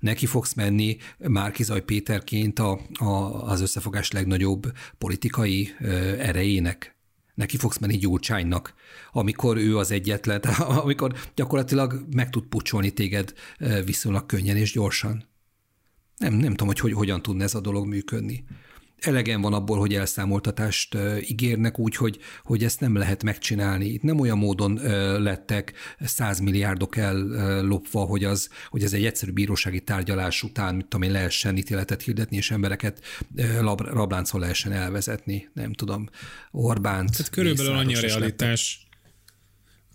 [0.00, 3.04] Neki fogsz menni Márkizaj Péterként a, a,
[3.50, 6.94] az összefogás legnagyobb politikai ö, erejének.
[7.34, 8.74] Neki fogsz menni Gyurcsánynak,
[9.12, 10.40] amikor ő az egyetlen,
[10.84, 13.32] amikor gyakorlatilag meg tud pucsolni téged
[13.84, 15.24] viszonylag könnyen és gyorsan.
[16.16, 18.44] Nem, nem tudom, hogy, hogy hogyan tudna ez a dolog működni
[19.00, 20.96] elegen van abból, hogy elszámoltatást
[21.28, 23.86] ígérnek úgy, hogy, hogy ezt nem lehet megcsinálni.
[23.86, 24.74] Itt nem olyan módon
[25.22, 31.12] lettek százmilliárdok ellopva, hogy az, hogy ez egy egyszerű bírósági tárgyalás után, mit tudom én,
[31.12, 33.04] lehessen ítéletet hirdetni, és embereket
[33.76, 35.48] rabláncon lehessen elvezetni.
[35.54, 36.08] Nem tudom,
[36.50, 37.10] Orbánt.
[37.10, 38.84] Tehát körülbelül annyi a realitás,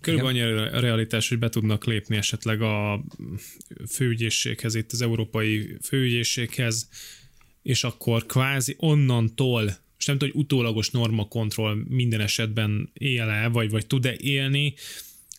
[0.00, 3.04] Körülbelül annyi a realitás, hogy be tudnak lépni esetleg a
[3.88, 6.88] főügyészséghez, itt az európai főügyészséghez,
[7.66, 9.62] és akkor kvázi onnantól,
[9.94, 14.74] most nem tudom, hogy utólagos normakontroll minden esetben él-e, vagy, vagy tud-e élni,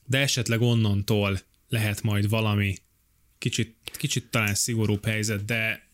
[0.05, 2.75] de esetleg onnantól lehet majd valami
[3.37, 5.87] kicsit, kicsit talán szigorúbb helyzet, de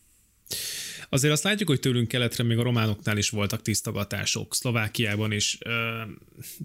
[1.08, 6.02] azért azt látjuk, hogy tőlünk keletre még a románoknál is voltak tisztogatások, Szlovákiában is ö,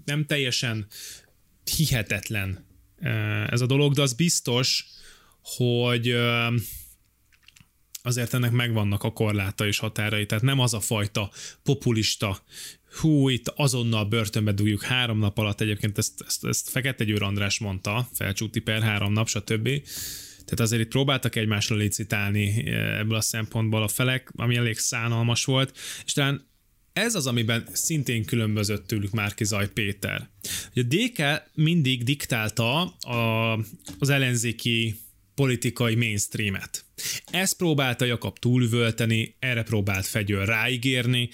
[0.04, 0.86] nem teljesen
[1.76, 2.66] hihetetlen
[3.00, 3.08] ö,
[3.50, 4.84] ez a dolog, de az biztos,
[5.42, 6.46] hogy ö,
[8.02, 11.30] azért ennek megvannak a korláta és határai, tehát nem az a fajta
[11.62, 12.42] populista,
[13.00, 17.58] hú, itt azonnal börtönbe dugjuk három nap alatt, egyébként ezt, ezt, ezt Fekete Győr András
[17.58, 19.64] mondta, felcsúti per három nap, stb.
[20.44, 25.44] Tehát azért itt próbáltak egymásra licitálni eh, ebből a szempontból a felek, ami elég szánalmas
[25.44, 26.48] volt, és talán
[26.92, 30.28] ez az, amiben szintén különbözött tőlük Márki Zaj Péter.
[30.74, 31.22] A DK
[31.54, 33.52] mindig diktálta a,
[33.98, 35.00] az ellenzéki
[35.40, 36.84] politikai mainstreamet.
[37.30, 41.28] Ezt próbálta Jakab túlvölteni, erre próbált Fegyőr ráigérni,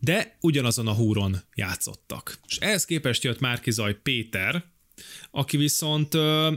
[0.00, 2.38] de ugyanazon a húron játszottak.
[2.48, 4.64] És ehhez képest jött Márkizaj Péter,
[5.30, 6.52] aki viszont ö,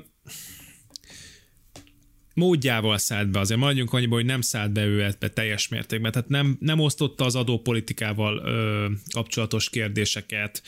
[2.34, 6.29] módjával szállt be, azért maradjunk annyiból, hogy nem szállt be ő be teljes mértékben, tehát
[6.29, 10.61] nem, nem osztotta az adópolitikával ö, kapcsolatos kérdéseket,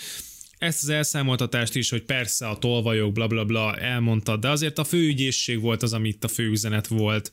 [0.63, 4.83] ezt az elszámoltatást is, hogy persze a tolvajok, bla bla bla elmondta, de azért a
[4.83, 7.31] főügyészség volt az, ami itt a főüzenet volt.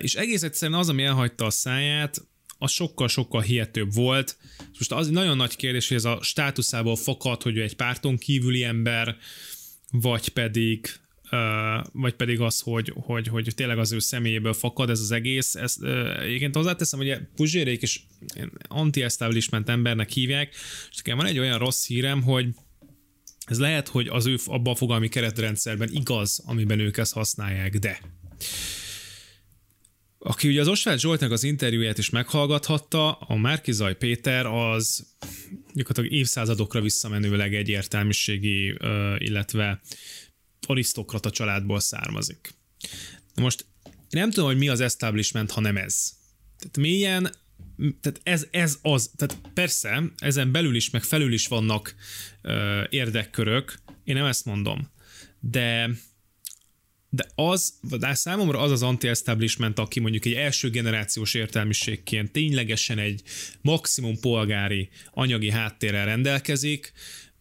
[0.00, 2.26] És egész egyszerűen az, ami elhagyta a száját,
[2.58, 4.36] az sokkal-sokkal hihetőbb volt.
[4.78, 8.64] Most az nagyon nagy kérdés, hogy ez a státuszából fakad, hogy ő egy párton kívüli
[8.64, 9.16] ember,
[9.90, 10.90] vagy pedig
[11.92, 15.54] vagy pedig az, hogy, hogy, hogy tényleg az ő személyéből fakad ez az egész.
[15.54, 15.84] Ezt,
[16.20, 18.06] egyébként hozzáteszem, hogy Puzsérék is
[18.68, 20.54] anti-establishment embernek hívják,
[20.90, 22.46] és nekem van egy olyan rossz hírem, hogy
[23.46, 28.00] ez lehet, hogy az ő abban a fogalmi keretrendszerben igaz, amiben ők ezt használják, de
[30.18, 35.06] aki ugye az Osváth Zsoltnak az interjúját is meghallgathatta, a Márkizaj Péter az
[35.74, 38.76] gyakorlatilag évszázadokra visszamenőleg egy értelmiségi,
[39.18, 39.80] illetve
[40.68, 42.54] arisztokrata családból származik.
[43.34, 43.66] Most
[44.10, 46.12] nem tudom, hogy mi az establishment, ha nem ez.
[46.58, 47.30] Tehát milyen
[48.00, 51.94] tehát ez, ez az, tehát persze, ezen belül is, meg felül is vannak
[52.42, 54.90] ö, érdekkörök, én nem ezt mondom,
[55.40, 55.90] de
[57.10, 63.22] de az, de számomra az az anti-establishment, aki mondjuk egy első generációs értelmiségként ténylegesen egy
[63.60, 66.92] maximum polgári anyagi háttérrel rendelkezik,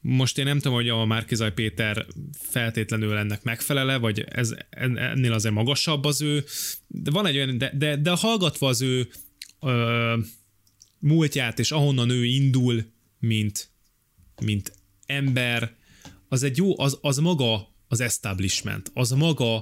[0.01, 5.53] most én nem tudom, hogy a Márkizaj Péter feltétlenül ennek megfelele, vagy ez ennél azért
[5.53, 6.45] magasabb az ő,
[6.87, 9.07] de van egy olyan, de, de, de hallgatva az ő
[9.61, 10.17] ö,
[10.99, 12.85] múltját, és ahonnan ő indul,
[13.19, 13.69] mint,
[14.41, 14.71] mint
[15.05, 15.75] ember,
[16.27, 19.55] az egy jó, az, az maga az establishment, az maga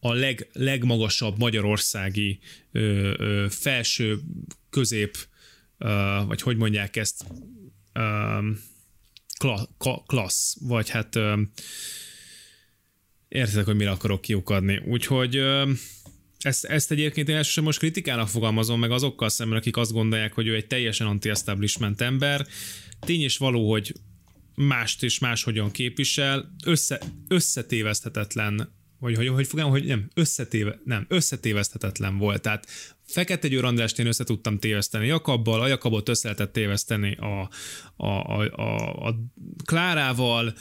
[0.00, 2.38] a leg, legmagasabb magyarországi
[2.72, 4.20] ö, ö, felső
[4.70, 5.16] közép,
[5.78, 7.24] ö, vagy hogy mondják ezt,
[7.92, 8.38] ö,
[9.42, 11.40] kla, ka, klassz, vagy hát ö,
[13.28, 14.82] értitek, hogy mire akarok kiukadni.
[14.86, 15.70] Úgyhogy ö,
[16.38, 20.46] ezt, ezt egyébként én elsősorban most kritikának fogalmazom meg azokkal szemben, akik azt gondolják, hogy
[20.46, 22.46] ő egy teljesen anti-establishment ember.
[23.00, 23.94] Tény és való, hogy
[24.54, 32.18] mást és máshogyan képvisel, össze, összetéveszthetetlen vagy hogy, hogy fogom, hogy nem, összetéve, nem, összetéveszthetetlen
[32.18, 32.42] volt.
[32.42, 32.66] Tehát
[33.12, 37.50] Fekete Győr Andrást én össze tudtam téveszteni Jakabbal, a Jakabot össze lehetett téveszteni a,
[37.96, 39.14] a, a, a, a
[39.64, 40.54] Klárával,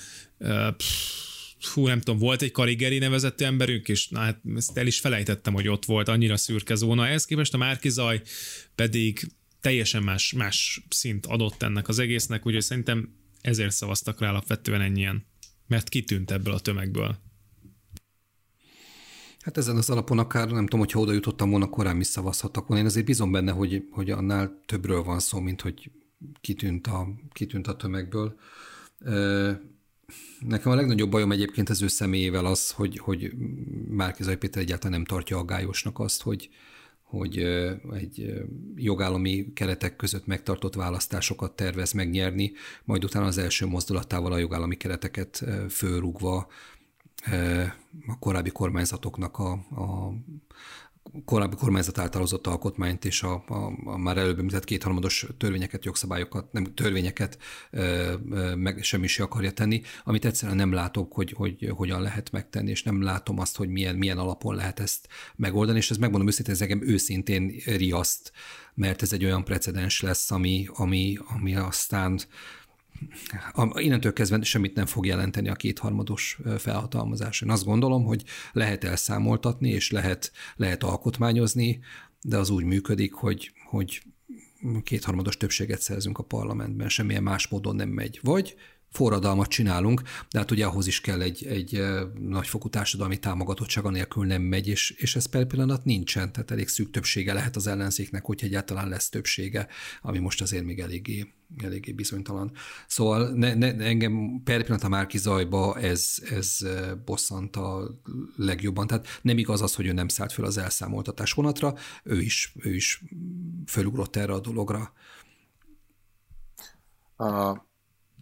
[0.77, 1.21] pff,
[1.59, 5.53] fú, nem tudom, volt egy Karigeri nevezetű emberünk, és na, hát ezt el is felejtettem,
[5.53, 7.07] hogy ott volt, annyira szürke zóna.
[7.07, 8.21] Ehhez képest a Márkizaj
[8.75, 9.31] pedig
[9.61, 15.25] teljesen más, más szint adott ennek az egésznek, úgyhogy szerintem ezért szavaztak rá alapvetően ennyien,
[15.67, 17.17] mert kitűnt ebből a tömegből.
[19.41, 22.81] Hát ezen az alapon akár nem tudom, hogyha oda jutottam volna, korán is szavazhattak volna.
[22.81, 25.91] Én azért bízom benne, hogy, hogy annál többről van szó, mint hogy
[26.41, 28.35] kitűnt a, kitűnt a tömegből.
[30.39, 33.31] Nekem a legnagyobb bajom egyébként az ő személyével az, hogy, hogy
[33.89, 36.49] Márkizai Péter egyáltalán nem tartja aggályosnak azt, hogy,
[37.01, 37.37] hogy
[37.93, 38.33] egy
[38.75, 42.51] jogállami keretek között megtartott választásokat tervez megnyerni,
[42.83, 46.47] majd utána az első mozdulatával a jogállami kereteket fölrúgva
[48.07, 50.13] a korábbi kormányzatoknak a, a
[51.25, 56.51] korábbi kormányzat által hozott alkotmányt és a, a, a már előbb említett kétharmados törvényeket, jogszabályokat,
[56.51, 57.37] nem törvényeket
[57.71, 62.31] ö, ö, meg semmi is akarja tenni, amit egyszerűen nem látok, hogy, hogy hogyan lehet
[62.31, 66.27] megtenni, és nem látom azt, hogy milyen, milyen alapon lehet ezt megoldani, és ez megmondom
[66.27, 68.31] őszintén, ez engem őszintén riaszt,
[68.73, 72.19] mert ez egy olyan precedens lesz, ami, ami, ami aztán
[73.75, 77.41] innentől kezdve semmit nem fog jelenteni a kétharmados felhatalmazás.
[77.41, 81.79] Én azt gondolom, hogy lehet elszámoltatni, és lehet, lehet alkotmányozni,
[82.21, 84.01] de az úgy működik, hogy, hogy
[84.83, 88.19] kétharmados többséget szerzünk a parlamentben, semmilyen más módon nem megy.
[88.21, 88.55] Vagy
[88.91, 91.83] forradalmat csinálunk, de hát ugye ahhoz is kell egy, egy
[92.19, 96.91] nagyfokú társadalmi támogatottság, nélkül nem megy, és, és ez per pillanat nincsen, tehát elég szűk
[96.91, 99.67] többsége lehet az ellenzéknek, hogy egyáltalán lesz többsége,
[100.01, 101.33] ami most azért még eléggé,
[101.63, 102.51] eléggé bizonytalan.
[102.87, 106.57] Szóval ne, ne, engem per pillanat a Márki Zajba ez, ez
[107.05, 107.99] bosszant a
[108.35, 108.87] legjobban.
[108.87, 112.75] Tehát nem igaz az, hogy ő nem szállt fel az elszámoltatás vonatra, ő is, ő
[112.75, 113.03] is
[113.65, 114.93] fölugrott erre a dologra.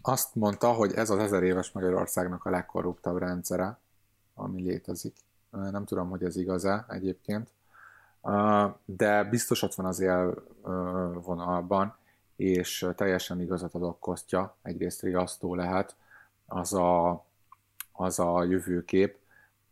[0.02, 3.78] Azt mondta, hogy ez az ezer éves Magyarországnak a legkorruptabb rendszere,
[4.34, 5.16] ami létezik.
[5.50, 7.50] Nem tudom, hogy ez igaz-e egyébként,
[8.86, 11.96] de biztos ott van az élvonalban,
[12.36, 15.96] és teljesen igazat adok Kostya, egyrészt riasztó lehet
[16.46, 17.26] az a,
[17.92, 19.18] az a jövőkép,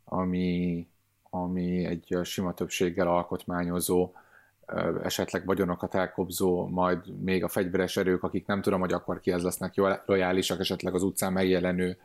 [0.03, 0.87] ami,
[1.29, 4.11] ami egy sima többséggel alkotmányozó
[5.03, 9.43] esetleg vagyonokat elkobzó, majd még a fegyveres erők, akik nem tudom, hogy akkor ki ez
[9.43, 9.73] lesznek
[10.05, 11.97] lojálisak, esetleg az utcán megjelenő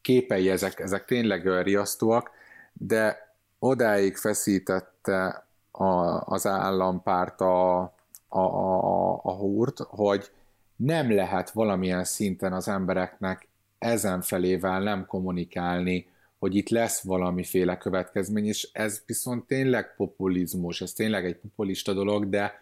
[0.00, 2.30] képei, ezek, ezek tényleg riasztóak,
[2.72, 5.84] de odáig feszítette a,
[6.32, 7.80] az állampárt a,
[8.28, 10.30] a, a, a húrt, hogy
[10.76, 13.48] nem lehet valamilyen szinten az embereknek
[13.78, 16.06] ezen felével nem kommunikálni,
[16.44, 22.28] hogy itt lesz valamiféle következmény, és ez viszont tényleg populizmus, ez tényleg egy populista dolog,
[22.28, 22.52] de,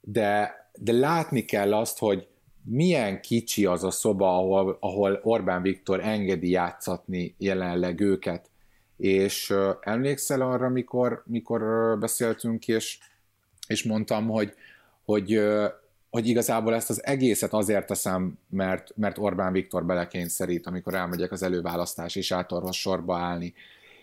[0.00, 2.26] de, de látni kell azt, hogy
[2.64, 8.50] milyen kicsi az a szoba, ahol, ahol Orbán Viktor engedi játszatni jelenleg őket.
[8.96, 11.62] És uh, emlékszel arra, mikor, mikor
[11.98, 12.98] beszéltünk, és,
[13.66, 14.52] és mondtam, hogy,
[15.04, 15.40] hogy
[16.10, 21.42] hogy igazából ezt az egészet azért teszem, mert, mert Orbán Viktor belekényszerít, amikor elmegyek az
[21.42, 23.54] előválasztási sátorhoz sorba állni,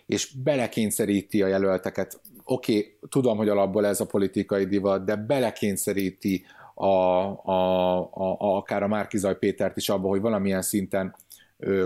[0.06, 2.20] és belekényszeríti a jelölteket.
[2.44, 6.44] Oké, okay, tudom, hogy alapból ez a politikai divat, de belekényszeríti
[6.74, 11.14] a, a, a, a, akár a Márkizaj Pétert is abba, hogy valamilyen szinten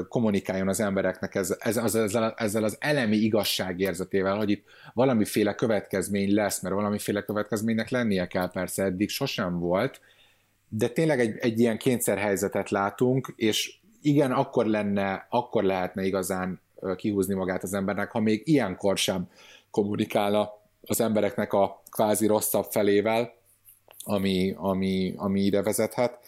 [0.08, 4.64] kommunikáljon az embereknek ez, ez, az, ezzel, ezzel az elemi igazságérzetével, hogy itt
[4.94, 10.00] valamiféle következmény lesz, mert valamiféle következménynek lennie kell, persze eddig sosem volt,
[10.68, 16.60] de tényleg egy, egy ilyen kényszerhelyzetet látunk, és igen, akkor lenne, akkor lehetne igazán
[16.96, 19.28] kihúzni magát az embernek, ha még ilyenkor sem
[19.70, 23.34] kommunikálna az embereknek a kvázi rosszabb felével,
[24.04, 26.18] ami, ami, ami ide vezethet.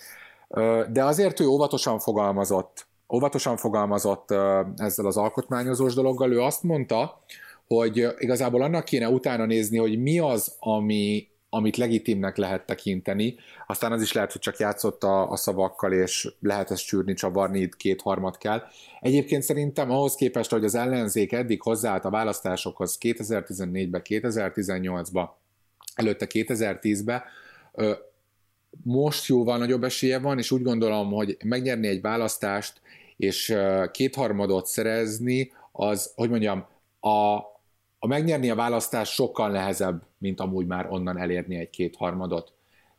[0.92, 4.30] De azért ő óvatosan fogalmazott, óvatosan fogalmazott
[4.76, 6.32] ezzel az alkotmányozós dologgal.
[6.32, 7.22] Ő azt mondta,
[7.66, 13.34] hogy igazából annak kéne utána nézni, hogy mi az, ami, amit legitimnek lehet tekinteni,
[13.66, 17.60] aztán az is lehet, hogy csak játszott a, a szavakkal, és lehet ezt csűrni, csavarni,
[17.60, 18.62] itt kétharmad kell.
[19.00, 25.28] Egyébként szerintem ahhoz képest, hogy az ellenzék eddig hozzáállt a választásokhoz 2014-be, 2018-ba,
[25.94, 27.24] előtte 2010-be,
[28.82, 32.81] most jóval nagyobb esélye van, és úgy gondolom, hogy megnyerni egy választást,
[33.22, 33.56] és
[33.90, 36.66] kétharmadot szerezni, az, hogy mondjam,
[37.00, 37.36] a,
[37.98, 42.52] a megnyerni a választást sokkal nehezebb, mint amúgy már onnan elérni egy kétharmadot.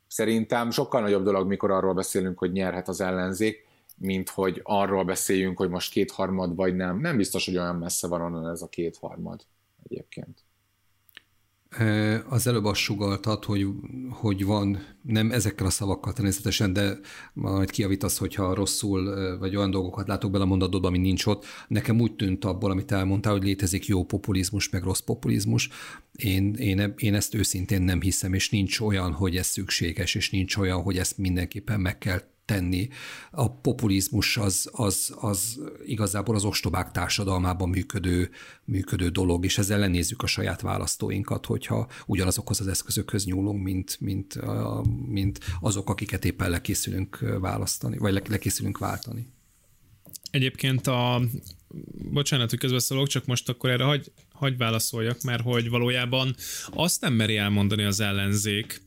[0.07, 3.67] Szerintem sokkal nagyobb dolog, mikor arról beszélünk, hogy nyerhet az ellenzék,
[3.97, 6.99] mint hogy arról beszéljünk, hogy most kétharmad vagy nem.
[6.99, 9.41] Nem biztos, hogy olyan messze van onnan ez a kétharmad
[9.83, 10.43] egyébként.
[12.29, 13.67] Az előbb azt sugaltad, hogy,
[14.09, 16.99] hogy van, nem ezekkel a szavakkal természetesen, de
[17.33, 21.45] majd kiavítasz, hogyha rosszul, vagy olyan dolgokat látok bele a mondatodba, ami nincs ott.
[21.67, 25.69] Nekem úgy tűnt abból, amit elmondtál, hogy létezik jó populizmus, meg rossz populizmus.
[26.11, 30.57] Én, én, én ezt őszintén nem hiszem, és nincs olyan, hogy ez szükséges, és nincs
[30.57, 32.87] olyan, hogy ezt mindenképpen meg kell tenni.
[33.31, 38.29] A populizmus az, az, az igazából az ostobák társadalmában működő,
[38.65, 44.39] működő dolog, és ezzel lenézzük a saját választóinkat, hogyha ugyanazokhoz az eszközökhöz nyúlunk, mint, mint,
[45.07, 49.31] mint azok, akiket éppen lekészülünk választani, vagy lekészülünk váltani.
[50.31, 51.21] Egyébként a,
[52.11, 56.35] bocsánat, hogy közbeszólok, csak most akkor erre hagy, hagy válaszoljak, mert hogy valójában
[56.71, 58.81] azt nem meri elmondani az ellenzék,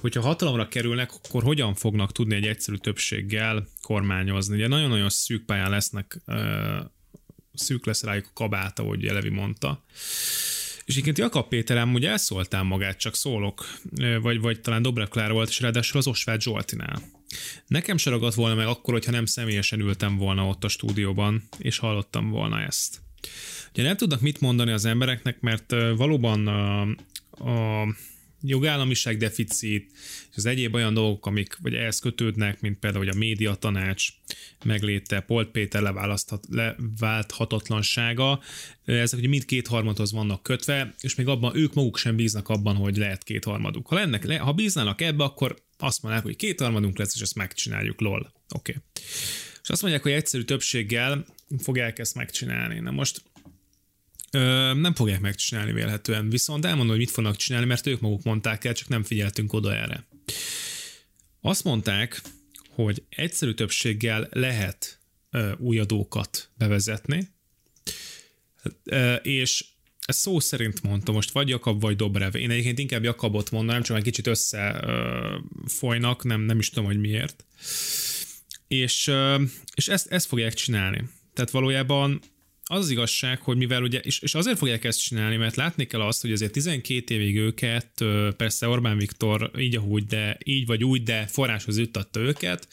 [0.00, 4.54] hogyha hatalomra kerülnek, akkor hogyan fognak tudni egy egyszerű többséggel kormányozni?
[4.54, 6.20] Ugye nagyon-nagyon szűk pályán lesznek,
[7.54, 9.84] szűk lesz rájuk a kabáta, ahogy Elevi mondta.
[10.84, 13.66] És egyébként Jakab Péterem ugye elszóltál magát, csak szólok,
[14.20, 17.02] vagy, vagy talán Dobrev Klára volt, és ráadásul az Osváth Zsoltinál.
[17.66, 21.78] Nekem se ragadt volna meg akkor, hogyha nem személyesen ültem volna ott a stúdióban, és
[21.78, 23.00] hallottam volna ezt.
[23.72, 26.80] Ugye nem tudnak mit mondani az embereknek, mert valóban a,
[27.50, 27.86] a
[28.46, 29.90] jogállamiság deficit,
[30.30, 34.08] és az egyéb olyan dolgok, amik vagy ehhez kötődnek, mint például hogy a médiatanács
[34.64, 38.40] megléte, Polt Péter leválaszthat, leválthatatlansága,
[38.84, 42.96] ezek ugye mind kétharmadhoz vannak kötve, és még abban ők maguk sem bíznak abban, hogy
[42.96, 43.86] lehet kétharmaduk.
[43.86, 48.32] Ha, lennek, ha bíznának ebbe, akkor azt mondják, hogy kétharmadunk lesz, és ezt megcsináljuk, lol.
[48.54, 48.70] Oké.
[48.70, 48.82] Okay.
[49.62, 51.26] És azt mondják, hogy egyszerű többséggel
[51.58, 52.80] fogják ezt megcsinálni.
[52.80, 53.22] Na most
[54.74, 58.74] Nem fogják megcsinálni vélhetően, viszont elmondom, hogy mit fognak csinálni, mert ők maguk mondták el,
[58.74, 60.06] csak nem figyeltünk oda erre.
[61.40, 62.20] Azt mondták,
[62.68, 64.98] hogy egyszerű többséggel lehet
[65.58, 67.28] új adókat bevezetni,
[69.22, 69.64] és
[70.06, 72.34] ezt szó szerint mondta most, vagy Jakab, vagy Dobrev.
[72.34, 77.44] Én egyébként inkább Jakabot mondanám, csak egy kicsit összefolynak, nem, nem is tudom, hogy miért.
[78.68, 79.10] És,
[79.74, 81.08] és ezt, ezt fogják csinálni.
[81.34, 82.20] Tehát valójában
[82.66, 86.00] az az igazság, hogy mivel ugye, és, és azért fogják ezt csinálni, mert látni kell
[86.00, 88.04] azt, hogy azért 12 évig őket,
[88.36, 92.68] persze Orbán Viktor így ahogy, de így vagy úgy, de forráshoz juttatta őket,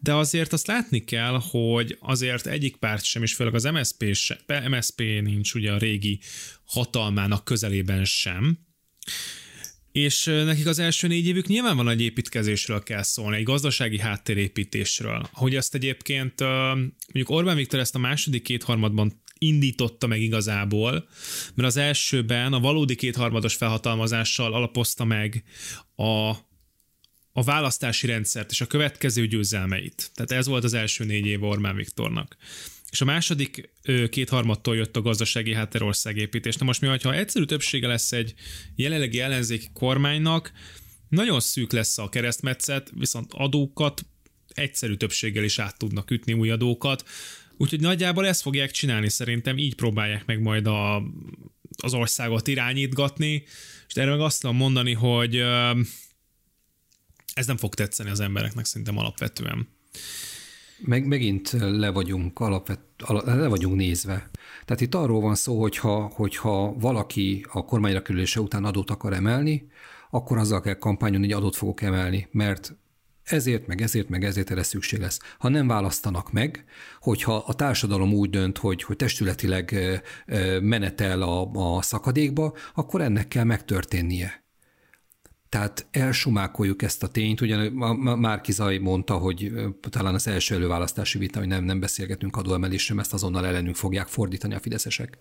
[0.00, 4.38] de azért azt látni kell, hogy azért egyik párt sem, és főleg az MSZP, se,
[4.68, 6.20] MSZP nincs ugye a régi
[6.64, 8.58] hatalmának közelében sem,
[9.92, 15.28] és nekik az első négy évük nyilván van egy építkezésről kell szólni, egy gazdasági háttérépítésről.
[15.32, 21.08] Hogy ezt egyébként mondjuk Orbán Viktor ezt a második kétharmadban indította meg igazából,
[21.54, 25.44] mert az elsőben a valódi kétharmados felhatalmazással alapozta meg
[25.94, 26.28] a,
[27.32, 30.10] a választási rendszert és a következő győzelmeit.
[30.14, 32.36] Tehát ez volt az első négy év Orbán Viktornak.
[32.90, 33.70] És a második
[34.10, 36.56] kétharmadtól jött a gazdasági hátterországépítés.
[36.56, 38.34] Na most mi, ha egyszerű többsége lesz egy
[38.76, 40.52] jelenlegi ellenzéki kormánynak,
[41.08, 44.06] nagyon szűk lesz a keresztmetszet, viszont adókat
[44.56, 47.04] egyszerű többséggel is át tudnak ütni új adókat,
[47.58, 51.02] Úgyhogy nagyjából ezt fogják csinálni szerintem, így próbálják meg majd a,
[51.82, 53.44] az országot irányítgatni,
[53.88, 55.36] és erre meg azt tudom mondani, hogy
[57.34, 59.68] ez nem fog tetszeni az embereknek szerintem alapvetően.
[60.78, 62.80] Meg, megint le vagyunk, alapvet,
[63.24, 64.30] le vagyunk nézve.
[64.64, 69.68] Tehát itt arról van szó, hogyha, hogyha valaki a kormányra kerülése után adót akar emelni,
[70.10, 72.76] akkor azzal kell kampányon, hogy adót fogok emelni, mert
[73.26, 75.20] ezért, meg ezért, meg ezért erre szükség lesz.
[75.38, 76.64] Ha nem választanak meg,
[77.00, 79.76] hogyha a társadalom úgy dönt, hogy, hogy testületileg
[80.62, 84.44] menetel a, a szakadékba, akkor ennek kell megtörténnie.
[85.48, 87.72] Tehát elsumákoljuk ezt a tényt, ugyan
[88.18, 89.52] Márki Zaj mondta, hogy
[89.90, 94.54] talán az első előválasztási vita, hogy nem, nem beszélgetünk adóemelésről, ezt azonnal ellenünk fogják fordítani
[94.54, 95.18] a fideszesek.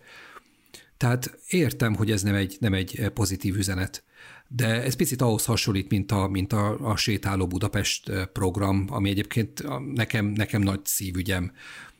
[0.98, 4.04] Tehát értem, hogy ez nem egy, nem egy pozitív üzenet,
[4.48, 9.64] de ez picit ahhoz hasonlít, mint a, mint a, a Sétáló Budapest program, ami egyébként
[9.94, 11.52] nekem, nekem nagy szívügyem.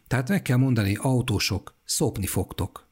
[0.08, 2.85] Tehát meg kell mondani, autósok, szopni fogtok.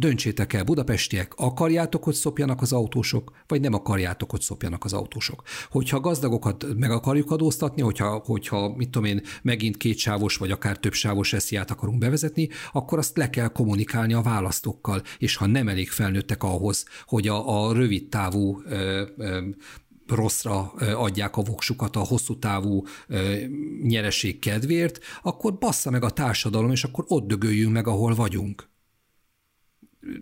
[0.00, 5.42] Döntsétek el, budapestiek, akarjátok, hogy szopjanak az autósok, vagy nem akarjátok, hogy szopjanak az autósok.
[5.70, 11.32] Hogyha gazdagokat meg akarjuk adóztatni, hogyha, hogyha mit tudom én, megint kétsávos vagy akár többsávos
[11.32, 16.42] esziát akarunk bevezetni, akkor azt le kell kommunikálni a választókkal, és ha nem elég felnőttek
[16.42, 19.40] ahhoz, hogy a, a rövid távú ö, ö,
[20.06, 22.84] rosszra adják a voksukat a hosszú távú
[23.82, 28.68] nyereség kedvéért, akkor bassza meg a társadalom, és akkor ott dögöljünk meg, ahol vagyunk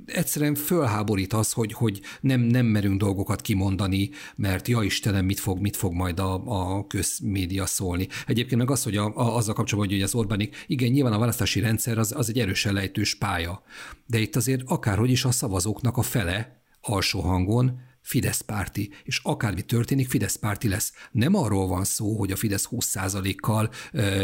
[0.06, 5.60] egyszerűen fölháborít az, hogy, hogy nem, nem merünk dolgokat kimondani, mert ja Istenem, mit fog,
[5.60, 8.08] mit fog majd a, a közmédia szólni.
[8.26, 11.60] Egyébként meg az, hogy a, a, azzal kapcsolatban, hogy az Orbánik, igen, nyilván a választási
[11.60, 13.62] rendszer az, az egy erősen lejtős pálya,
[14.06, 19.62] de itt azért akárhogy is a szavazóknak a fele alsó hangon Fidesz párti, és akármi
[19.62, 20.92] történik, Fidesz párti lesz.
[21.12, 23.70] Nem arról van szó, hogy a Fidesz 20%-kal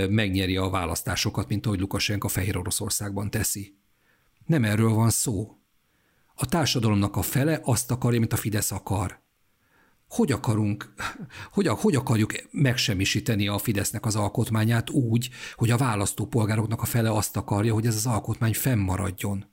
[0.08, 3.81] megnyeri a választásokat, mint ahogy Lukasenka Fehér Oroszországban teszi.
[4.46, 5.56] Nem erről van szó.
[6.34, 9.20] A társadalomnak a fele azt akarja, mint a Fidesz akar.
[10.08, 10.94] Hogy akarunk,
[11.52, 17.36] hogy, hogy akarjuk megsemmisíteni a Fidesznek az alkotmányát úgy, hogy a választópolgároknak a fele azt
[17.36, 19.44] akarja, hogy ez az alkotmány fennmaradjon?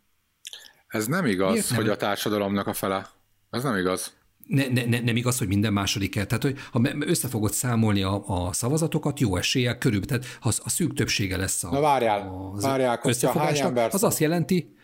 [0.88, 1.80] Ez nem igaz, Miért nem?
[1.80, 3.10] hogy a társadalomnak a fele.
[3.50, 4.14] Ez nem igaz.
[4.48, 6.26] Ne, ne, ne, nem igaz, hogy minden második el.
[6.26, 10.70] Tehát, hogy ha össze fogod számolni a, a szavazatokat, jó eséllyel körülbelül, tehát ha a
[10.70, 13.00] szűk többsége lesz a, Na várjál, az várjál,
[13.34, 14.76] hány ember az azt jelenti,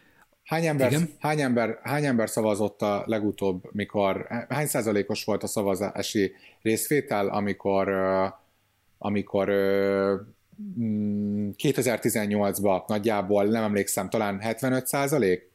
[0.46, 6.32] Hány ember, hány, ember, hány ember szavazott a legutóbb, mikor, hány százalékos volt a szavazási
[6.62, 7.90] részvétel, amikor,
[8.98, 9.50] amikor
[11.58, 15.50] 2018-ban mm, nagyjából, nem emlékszem, talán 75 százalék?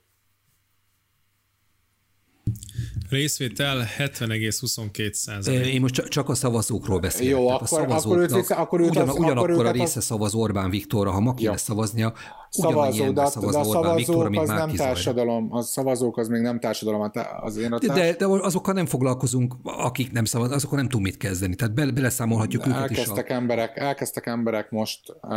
[3.11, 5.67] Részvétel 70,22 százalék.
[5.67, 7.33] Én most csak a szavazókról beszélek.
[7.33, 10.05] Jó, akkor, akkor őt, akkor őt ugyan, az, ugyanakkor akkor a része az...
[10.05, 12.13] szavaz Orbán Viktorra, ha ma kéne szavaznia,
[12.51, 16.41] szavazó, de, szavaz de a Orbán Viktorra, mint az nem társadalom, a szavazók az még
[16.41, 17.99] nem társadalom, az én a társ...
[17.99, 21.91] de, de, azokkal nem foglalkozunk, akik nem szavaz, azokkal nem tudunk mit kezdeni, tehát be,
[21.91, 23.31] beleszámolhatjuk de őket elkezdtek is.
[23.31, 23.35] A...
[23.35, 25.35] Emberek, elkezdtek emberek most uh,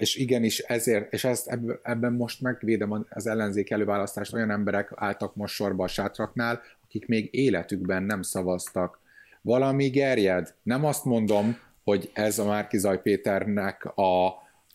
[0.00, 5.54] és igenis ezért, és ezt ebben most megvédem az ellenzék előválasztást, olyan emberek álltak most
[5.54, 9.00] sorba a sátraknál, akik még életükben nem szavaztak.
[9.42, 10.54] Valami gerjed.
[10.62, 14.26] Nem azt mondom, hogy ez a Márkizaj Péternek a,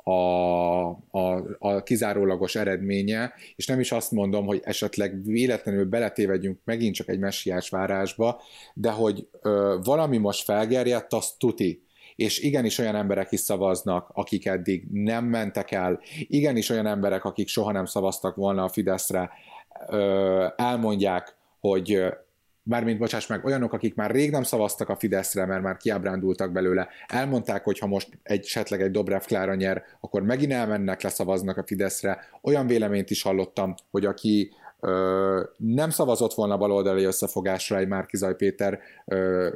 [0.04, 6.96] a, a, a kizárólagos eredménye, és nem is azt mondom, hogy esetleg véletlenül beletévedjünk megint
[6.96, 8.42] csak egy messiás várásba,
[8.74, 11.86] de hogy ö, valami most felgerjedt, az tuti
[12.16, 17.48] és igenis olyan emberek is szavaznak, akik eddig nem mentek el, igenis olyan emberek, akik
[17.48, 19.30] soha nem szavaztak volna a Fideszre,
[20.56, 22.04] elmondják, hogy
[22.64, 26.88] mármint bocsáss meg, olyanok, akik már rég nem szavaztak a Fideszre, mert már kiábrándultak belőle,
[27.08, 31.64] elmondták, hogy ha most egy, esetleg egy Dobrev Klára nyer, akkor megint elmennek, leszavaznak a
[31.66, 32.20] Fideszre.
[32.42, 34.52] Olyan véleményt is hallottam, hogy aki
[35.58, 38.80] nem szavazott volna baloldali összefogásra egy Márkizaj Péter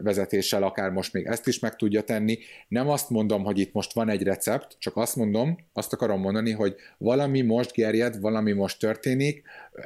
[0.01, 2.37] vezetéssel, akár most még ezt is meg tudja tenni.
[2.67, 6.51] Nem azt mondom, hogy itt most van egy recept, csak azt mondom, azt akarom mondani,
[6.51, 9.43] hogy valami most gerjed, valami most történik,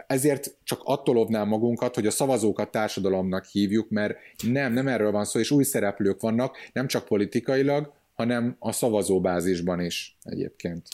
[0.07, 4.17] ezért csak attól óvnám magunkat, hogy a szavazókat társadalomnak hívjuk, mert
[4.47, 9.79] nem, nem erről van szó, és új szereplők vannak, nem csak politikailag, hanem a szavazóbázisban
[9.79, 10.87] is egyébként.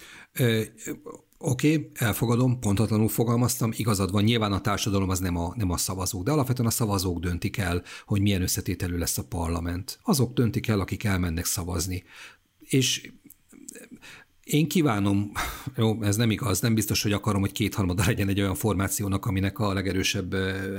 [1.38, 5.78] Oké, okay, elfogadom, pontatlanul fogalmaztam, igazad van, nyilván a társadalom az nem a, nem a
[5.78, 10.00] szavazók, de alapvetően a szavazók döntik el, hogy milyen összetételű lesz a parlament.
[10.04, 12.04] Azok döntik el, akik elmennek szavazni.
[12.60, 13.12] És
[14.44, 15.32] én kívánom,
[15.78, 19.60] jó, ez nem igaz, nem biztos, hogy akarom, hogy kétharmada legyen egy olyan formációnak, aminek
[19.60, 20.34] a legerősebb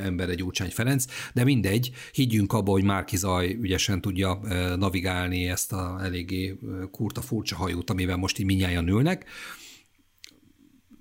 [0.05, 1.05] ember egy Gyurcsány Ferenc,
[1.35, 4.41] de mindegy, higgyünk abba, hogy Márki Zaj ügyesen tudja
[4.77, 6.59] navigálni ezt a eléggé
[6.91, 9.25] kurta furcsa hajót, amivel most így minnyáján ülnek,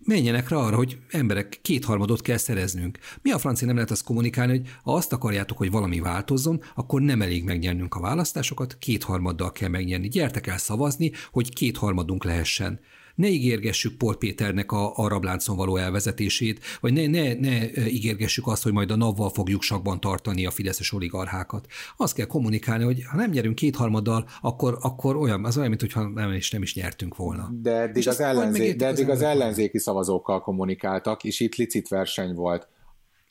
[0.05, 2.97] menjenek rá arra, hogy emberek kétharmadot kell szereznünk.
[3.21, 7.01] Mi a francia nem lehet azt kommunikálni, hogy ha azt akarjátok, hogy valami változzon, akkor
[7.01, 10.07] nem elég megnyernünk a választásokat, kétharmaddal kell megnyerni.
[10.07, 12.79] Gyertek el szavazni, hogy kétharmadunk lehessen.
[13.15, 18.63] Ne ígérgessük Pol Péternek a, a rabláncon való elvezetését, vagy ne, ne, ne ígérgessük azt,
[18.63, 21.67] hogy majd a NAV-val fogjuk sakban tartani a fideszes oligarchákat.
[21.97, 26.31] Azt kell kommunikálni, hogy ha nem nyerünk kétharmaddal, akkor, akkor olyan, az olyan, mintha nem
[26.31, 27.49] is, nem is nyertünk volna.
[27.61, 32.67] De eddig, az, ellenzé, de eddig az ellenzéki szavazókkal kommunikáltak, és itt licit verseny volt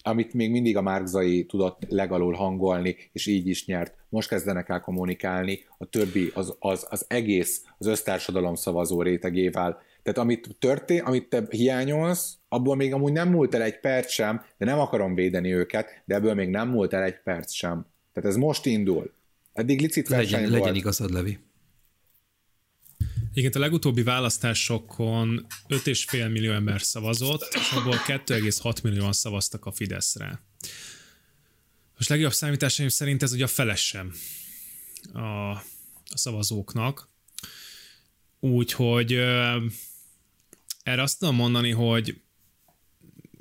[0.06, 3.94] amit még mindig a Márkzai tudott legalul hangolni, és így is nyert.
[4.08, 9.82] Most kezdenek el kommunikálni a többi, az, az, az egész, az össztársadalom szavazó rétegével.
[10.02, 14.42] Tehát amit történt, amit te hiányolsz, abból még amúgy nem múlt el egy perc sem,
[14.58, 17.86] de nem akarom védeni őket, de ebből még nem múlt el egy perc sem.
[18.12, 19.12] Tehát ez most indul.
[19.52, 20.52] Eddig licit legyen, volt.
[20.52, 21.38] legyen igazad, Levi.
[23.36, 30.42] Igen, a legutóbbi választásokon 5,5 millió ember szavazott, és abból 2,6 millióan szavaztak a Fideszre.
[31.96, 34.14] Most legjobb számításaim szerint ez ugye a felesem
[35.12, 35.62] a, a
[36.14, 37.08] szavazóknak.
[38.40, 39.12] Úgyhogy
[40.82, 42.20] erre azt tudom mondani, hogy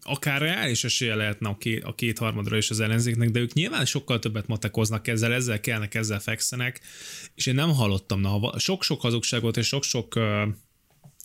[0.03, 4.19] akár reális esélye lehetne a, két, a kétharmadra is az ellenzéknek, de ők nyilván sokkal
[4.19, 6.81] többet matekoznak ezzel, ezzel kellnek, ezzel fekszenek,
[7.35, 10.47] és én nem hallottam, na, sok-sok hazugságot és sok-sok uh,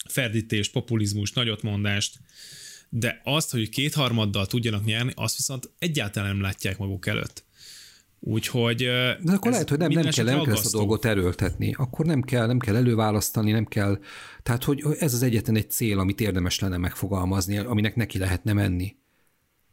[0.09, 2.19] ferdítést, populizmus, nagyotmondást,
[2.89, 7.45] de azt, hogy kétharmaddal tudjanak nyerni, azt viszont egyáltalán nem látják maguk előtt.
[8.21, 8.77] Úgyhogy
[9.23, 11.75] De akkor lehet, hogy nem, nem kell, nem kell ezt a dolgot erőltetni.
[11.77, 13.99] Akkor nem kell, nem kell előválasztani, nem kell.
[14.43, 18.97] Tehát, hogy ez az egyetlen egy cél, amit érdemes lenne megfogalmazni, aminek neki lehetne menni.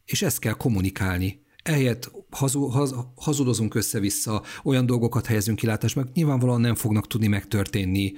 [0.04, 1.44] És ezt kell kommunikálni.
[1.62, 8.12] Ehelyett hazu, haz, hazudozunk össze-vissza, olyan dolgokat helyezünk kilátásba, meg nyilvánvalóan nem fognak tudni megtörténni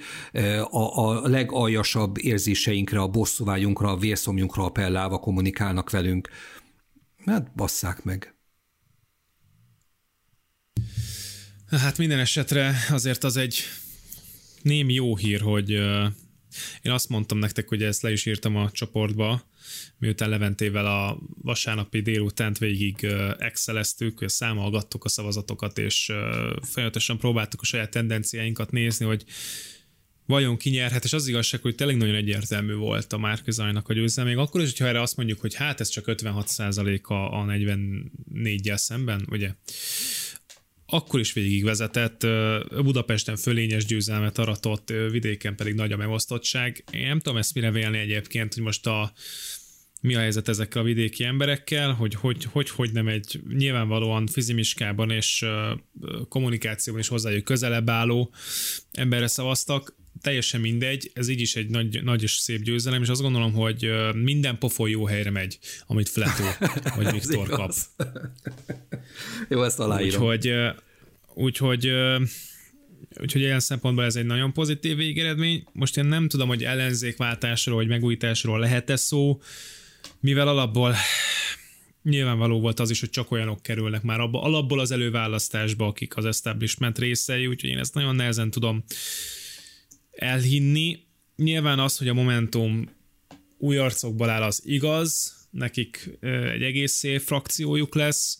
[0.69, 6.29] a, a legaljasabb érzéseinkre, a bosszúvágyunkra, a vérszomjunkra appellálva kommunikálnak velünk.
[7.25, 8.38] Hát basszák meg.
[11.77, 13.63] Hát minden esetre azért az egy
[14.61, 15.69] némi jó hír, hogy
[16.81, 19.47] én azt mondtam nektek, hogy ezt le is írtam a csoportba,
[19.97, 23.07] miután Leventével a vasárnapi délutánt végig
[23.37, 26.11] exceleztük, számolgattuk a szavazatokat, és
[26.61, 29.23] folyamatosan próbáltuk a saját tendenciáinkat nézni, hogy
[30.25, 34.29] vajon ki nyerhet, és az igazság, hogy tényleg nagyon egyértelmű volt a Márkizajnak a győzelme,
[34.29, 38.77] még akkor is, hogyha erre azt mondjuk, hogy hát ez csak 56% a, a 44-jel
[38.77, 39.53] szemben, ugye?
[40.89, 42.27] Akkor is végigvezetett,
[42.69, 46.83] Budapesten fölényes győzelmet aratott, vidéken pedig nagy a megosztottság.
[46.91, 49.13] Én nem tudom ezt mire vélni egyébként, hogy most a,
[50.01, 55.09] mi a helyzet ezekkel a vidéki emberekkel, hogy hogy, hogy, hogy nem egy nyilvánvalóan fizimiskában
[55.09, 55.45] és
[56.29, 58.33] kommunikációban is hozzájuk közelebb álló
[58.91, 63.21] emberre szavaztak, teljesen mindegy, ez így is egy nagy, nagy és szép győzelem, és azt
[63.21, 66.43] gondolom, hogy minden pofon jó helyre megy, amit Fletó
[66.95, 67.73] vagy Viktor kap.
[69.49, 70.21] jó, ezt aláírom.
[70.21, 70.53] Úgyhogy,
[71.33, 71.91] úgyhogy
[73.21, 75.63] Úgyhogy ilyen szempontból ez egy nagyon pozitív végeredmény.
[75.71, 79.41] Most én nem tudom, hogy ellenzékváltásról vagy megújításról lehet-e szó,
[80.19, 80.95] mivel alapból
[82.03, 86.25] nyilvánvaló volt az is, hogy csak olyanok kerülnek már abba, alapból az előválasztásba, akik az
[86.25, 88.83] establishment részei, úgyhogy én ezt nagyon nehezen tudom
[90.19, 90.99] elhinni.
[91.35, 92.89] Nyilván az, hogy a Momentum
[93.57, 96.17] új arcokból áll, az igaz, nekik
[96.53, 98.37] egy egész szép frakciójuk lesz,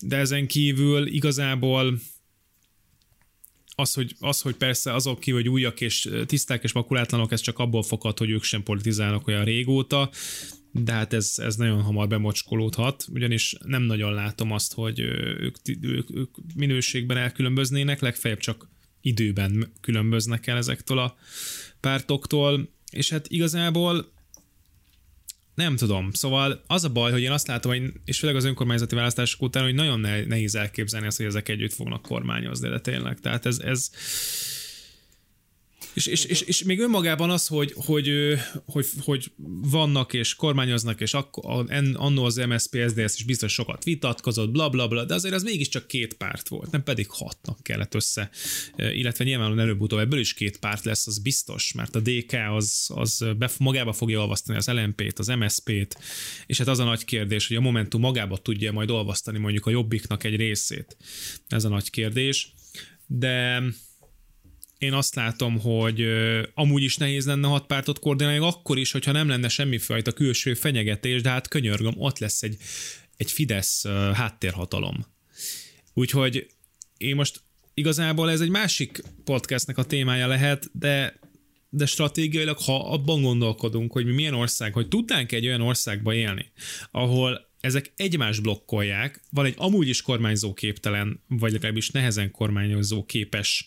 [0.00, 1.98] de ezen kívül igazából
[3.74, 7.58] az, hogy, az, hogy persze azok ki, hogy újak és tiszták és makulátlanok, ez csak
[7.58, 10.10] abból foghat, hogy ők sem politizálnak olyan régóta,
[10.72, 16.10] de hát ez, ez nagyon hamar bemocskolódhat, ugyanis nem nagyon látom azt, hogy ők, ők,
[16.16, 18.71] ők minőségben elkülönböznének, legfeljebb csak
[19.02, 21.16] időben különböznek el ezektől a
[21.80, 24.12] pártoktól, és hát igazából
[25.54, 28.94] nem tudom, szóval az a baj, hogy én azt látom, hogy, és főleg az önkormányzati
[28.94, 33.46] választások után, hogy nagyon nehéz elképzelni azt, hogy ezek együtt fognak kormányozni, de tényleg, tehát
[33.46, 33.90] ez, ez
[35.94, 38.10] és, és, és, és még önmagában az, hogy, hogy,
[38.66, 39.32] hogy, hogy
[39.70, 44.88] vannak és kormányoznak, és akkor, annó az MSZP, SZDSZ is biztos sokat vitatkozott, bla, bla,
[44.88, 48.30] bla, de azért az mégiscsak két párt volt, nem pedig hatnak kellett össze,
[48.76, 53.24] illetve nyilvánvalóan előbb-utóbb ebből is két párt lesz, az biztos, mert a DK az, az
[53.58, 55.98] magába fogja olvasztani az LMP-t, az MSZP-t,
[56.46, 59.70] és hát az a nagy kérdés, hogy a Momentum magába tudja majd olvasztani mondjuk a
[59.70, 60.96] Jobbiknak egy részét.
[61.48, 62.52] Ez a nagy kérdés.
[63.06, 63.62] De
[64.82, 66.06] én azt látom, hogy
[66.54, 71.22] amúgy is nehéz lenne hat pártot koordinálni, akkor is, hogyha nem lenne semmifajta külső fenyegetés,
[71.22, 72.56] de hát könyörgöm, ott lesz egy,
[73.16, 75.06] egy Fidesz háttérhatalom.
[75.94, 76.46] Úgyhogy
[76.96, 77.40] én most
[77.74, 81.20] igazából ez egy másik podcastnek a témája lehet, de
[81.74, 86.52] de stratégiailag, ha abban gondolkodunk, hogy mi milyen ország, hogy tudnánk egy olyan országba élni,
[86.90, 93.66] ahol ezek egymást blokkolják, van egy amúgy is kormányzó képtelen, vagy legalábbis nehezen kormányozó képes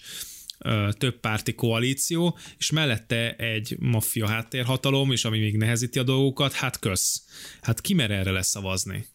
[0.97, 6.79] több párti koalíció, és mellette egy maffia háttérhatalom, és ami még nehezíti a dolgokat, hát
[6.79, 7.25] kösz.
[7.61, 9.05] Hát ki mer erre leszavazni?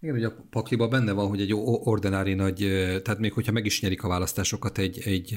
[0.00, 2.56] Igen, ugye a pakliba benne van, hogy egy ordinári nagy,
[3.02, 5.34] tehát még hogyha meg is nyerik a választásokat, egy, egy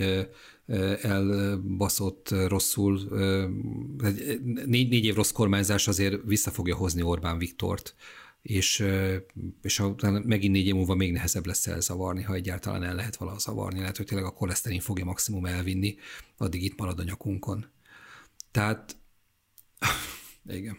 [1.02, 3.00] elbaszott, rosszul,
[4.66, 7.96] négy, négy év rossz kormányzás azért vissza fogja hozni Orbán Viktort,
[8.42, 8.86] és,
[9.62, 13.38] és a, megint négy év múlva még nehezebb lesz elzavarni, ha egyáltalán el lehet valaha
[13.38, 13.80] zavarni.
[13.80, 15.96] Lehet, hogy tényleg a koleszterin fogja maximum elvinni,
[16.38, 17.66] addig itt marad a nyakunkon.
[18.52, 18.98] Tehát,
[20.50, 20.78] igen.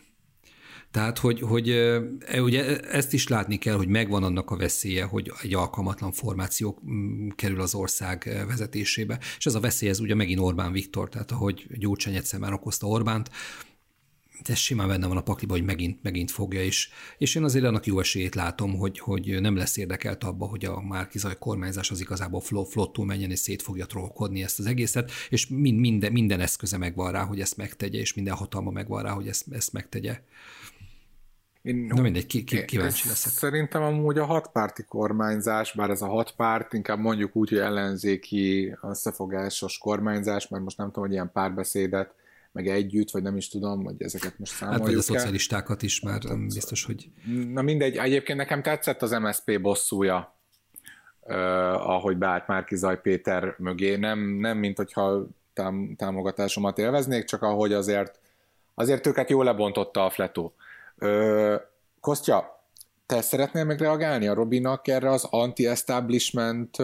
[0.91, 5.33] Tehát, hogy, hogy e, ugye ezt is látni kell, hogy megvan annak a veszélye, hogy
[5.43, 6.83] egy alkalmatlan formáció
[7.35, 11.67] kerül az ország vezetésébe, és ez a veszély, ez ugye megint Orbán Viktor, tehát ahogy
[11.71, 13.31] Gyurcsány egyszer már okozta Orbánt,
[14.49, 16.91] ez simán benne van a pakliba, hogy megint, megint fogja is.
[17.19, 20.81] És én azért annak jó esélyét látom, hogy, hogy nem lesz érdekelt abba, hogy a
[20.81, 25.79] Márkizaj kormányzás az igazából flottul menjen és szét fogja trollkodni ezt az egészet, és mind,
[25.79, 29.45] minden, minden eszköze megvan rá, hogy ezt megtegye, és minden hatalma megvan rá, hogy ezt,
[29.51, 30.21] ezt megtegye.
[31.63, 33.33] Én, Na mindegy, ki, ki, kíváncsi leszek.
[33.33, 38.77] Szerintem amúgy a hatpárti kormányzás, bár ez a hat párt, inkább mondjuk úgy, hogy ellenzéki
[38.83, 42.15] összefogásos kormányzás, mert most nem tudom, hogy ilyen párbeszédet,
[42.53, 46.01] meg együtt, vagy nem is tudom, hogy ezeket most számoljuk Hát vagy a szocialistákat is
[46.01, 47.11] már nem biztos, hogy...
[47.53, 50.37] Na mindegy, egyébként nekem tetszett az MSP bosszúja,
[51.21, 51.35] uh,
[51.91, 57.73] ahogy beállt Márki Zaj Péter mögé, nem, nem mint hogyha tám- támogatásomat élveznék, csak ahogy
[57.73, 58.21] azért
[58.75, 60.55] azért őket jól lebontotta a fletó.
[60.97, 61.55] Ö,
[62.01, 62.67] Kostya,
[63.07, 66.77] te szeretnél meg reagálni a Robinak erre az anti-establishment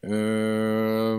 [0.00, 1.18] ö,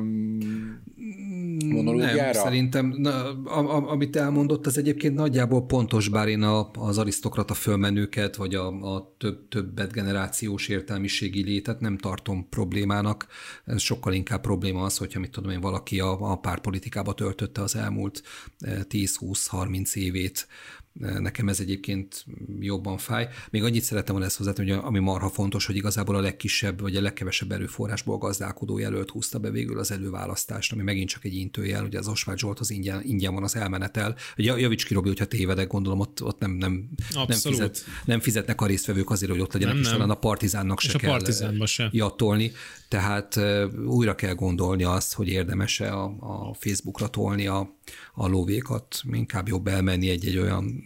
[2.14, 6.98] Nem, szerintem na, a, a, amit elmondott, az egyébként nagyjából pontos, bár én a, az
[6.98, 13.28] arisztokrata fölmenőket, vagy a, a több, többet generációs értelmiségi létet nem tartom problémának.
[13.66, 17.76] Ez sokkal inkább probléma az, hogyha mit tudom én, valaki a, a párpolitikába töltötte az
[17.76, 18.24] elmúlt
[18.62, 20.48] 10-20-30 évét,
[20.94, 22.26] Nekem ez egyébként
[22.60, 23.28] jobban fáj.
[23.50, 26.96] Még annyit szerettem volna ezt hozzátenni, hogy ami marha fontos, hogy igazából a legkisebb vagy
[26.96, 31.86] a legkevesebb erőforrásból gazdálkodó jelölt húzta be végül az előválasztást, ami megint csak egy intőjel,
[31.86, 34.16] ugye az Osvágy Zsolt az ingyen, ingyen van az elmenetel.
[34.38, 38.62] Ugye javíts ki, Robi, hogyha tévedek, gondolom ott, ott nem, nem, nem, fizet, nem fizetnek
[38.62, 41.20] a résztvevők azért, hogy ott legyenek, nem, és talán a partizánnak se és kell
[41.60, 41.90] a se.
[41.92, 42.52] jattolni.
[42.88, 43.40] Tehát
[43.86, 47.76] újra kell gondolni azt, hogy érdemes-e a, a Facebookra tolni a,
[48.22, 50.84] a lóvékat, inkább jobb elmenni egy-egy olyan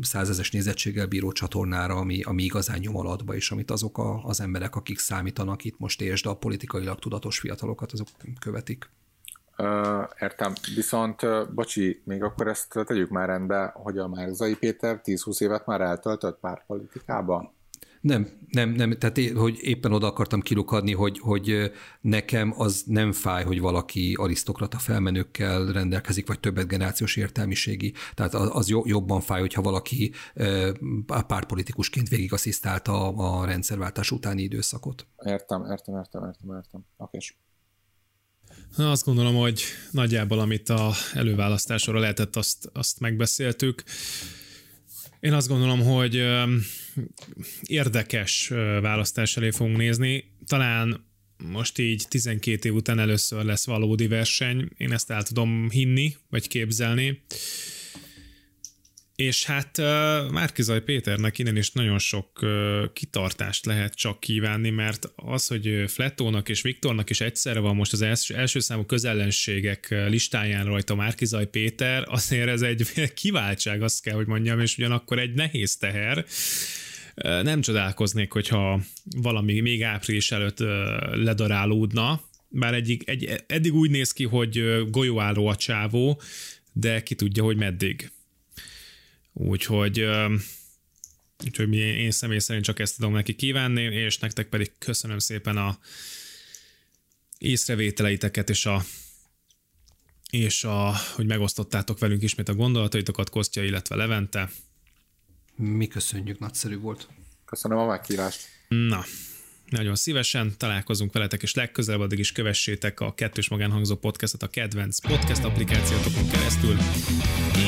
[0.00, 4.76] százezes nézettséggel bíró csatornára, ami, ami igazán nyom alatba, és amit azok a, az emberek,
[4.76, 8.08] akik számítanak itt most és a politikailag tudatos fiatalokat, azok
[8.40, 8.90] követik.
[10.20, 10.52] Értem.
[10.74, 15.66] Viszont, uh, bocsi, még akkor ezt tegyük már rendbe, hogy a Márkzai Péter 10-20 évet
[15.66, 17.52] már eltöltött pártpolitikába?
[18.02, 23.12] Nem, nem, nem, tehát é, hogy éppen oda akartam kilukadni, hogy, hogy nekem az nem
[23.12, 27.94] fáj, hogy valaki arisztokrata felmenőkkel rendelkezik, vagy többet generációs értelmiségi.
[28.14, 30.12] Tehát az jobban fáj, hogyha valaki
[31.26, 35.06] pártpolitikusként végig asszisztálta a rendszerváltás utáni időszakot.
[35.24, 36.84] Értem, értem, értem, értem, értem.
[36.96, 37.18] Oké.
[38.76, 43.82] Na, azt gondolom, hogy nagyjából amit a előválasztásra lehetett, azt, azt megbeszéltük.
[45.22, 46.24] Én azt gondolom, hogy
[47.62, 48.48] érdekes
[48.80, 50.24] választás elé fogunk nézni.
[50.46, 51.04] Talán
[51.44, 54.68] most így 12 év után először lesz valódi verseny.
[54.76, 57.22] Én ezt el tudom hinni, vagy képzelni.
[59.22, 59.76] És hát
[60.30, 62.46] Márkizaj Péternek innen is nagyon sok
[62.92, 68.02] kitartást lehet csak kívánni, mert az, hogy Flettónak és Viktornak is egyszerre van most az
[68.02, 72.86] első, első számú közellenségek listáján rajta Márkizaj Péter, azért ez egy
[73.22, 76.24] kiváltság, azt kell, hogy mondjam, és ugyanakkor egy nehéz teher.
[77.42, 80.58] Nem csodálkoznék, hogyha valami még április előtt
[81.12, 86.20] ledarálódna, bár egyik, egy, eddig úgy néz ki, hogy golyóálló a csávó,
[86.72, 88.10] de ki tudja, hogy meddig.
[89.32, 90.06] Úgyhogy,
[91.44, 95.78] úgyhogy én személy szerint csak ezt tudom neki kívánni, és nektek pedig köszönöm szépen a
[97.38, 98.82] észrevételeiteket és a
[100.30, 104.50] és a, hogy megosztottátok velünk ismét a gondolataitokat, Kostya, illetve Levente.
[105.54, 107.08] Mi köszönjük, nagyszerű volt.
[107.44, 108.40] Köszönöm a meghívást.
[108.68, 109.04] Na,
[109.72, 114.98] nagyon szívesen találkozunk veletek, és legközelebb addig is kövessétek a Kettős Magánhangzó podcastot a kedvenc
[114.98, 116.76] podcast applikációtokon keresztül,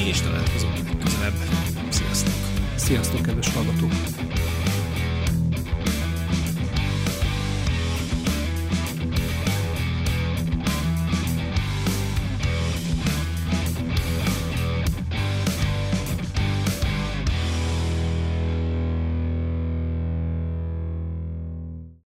[0.07, 1.35] és találkozunk közelebb.
[1.89, 2.35] Sziasztok!
[2.77, 4.34] Sziasztok, kedves hallgatók!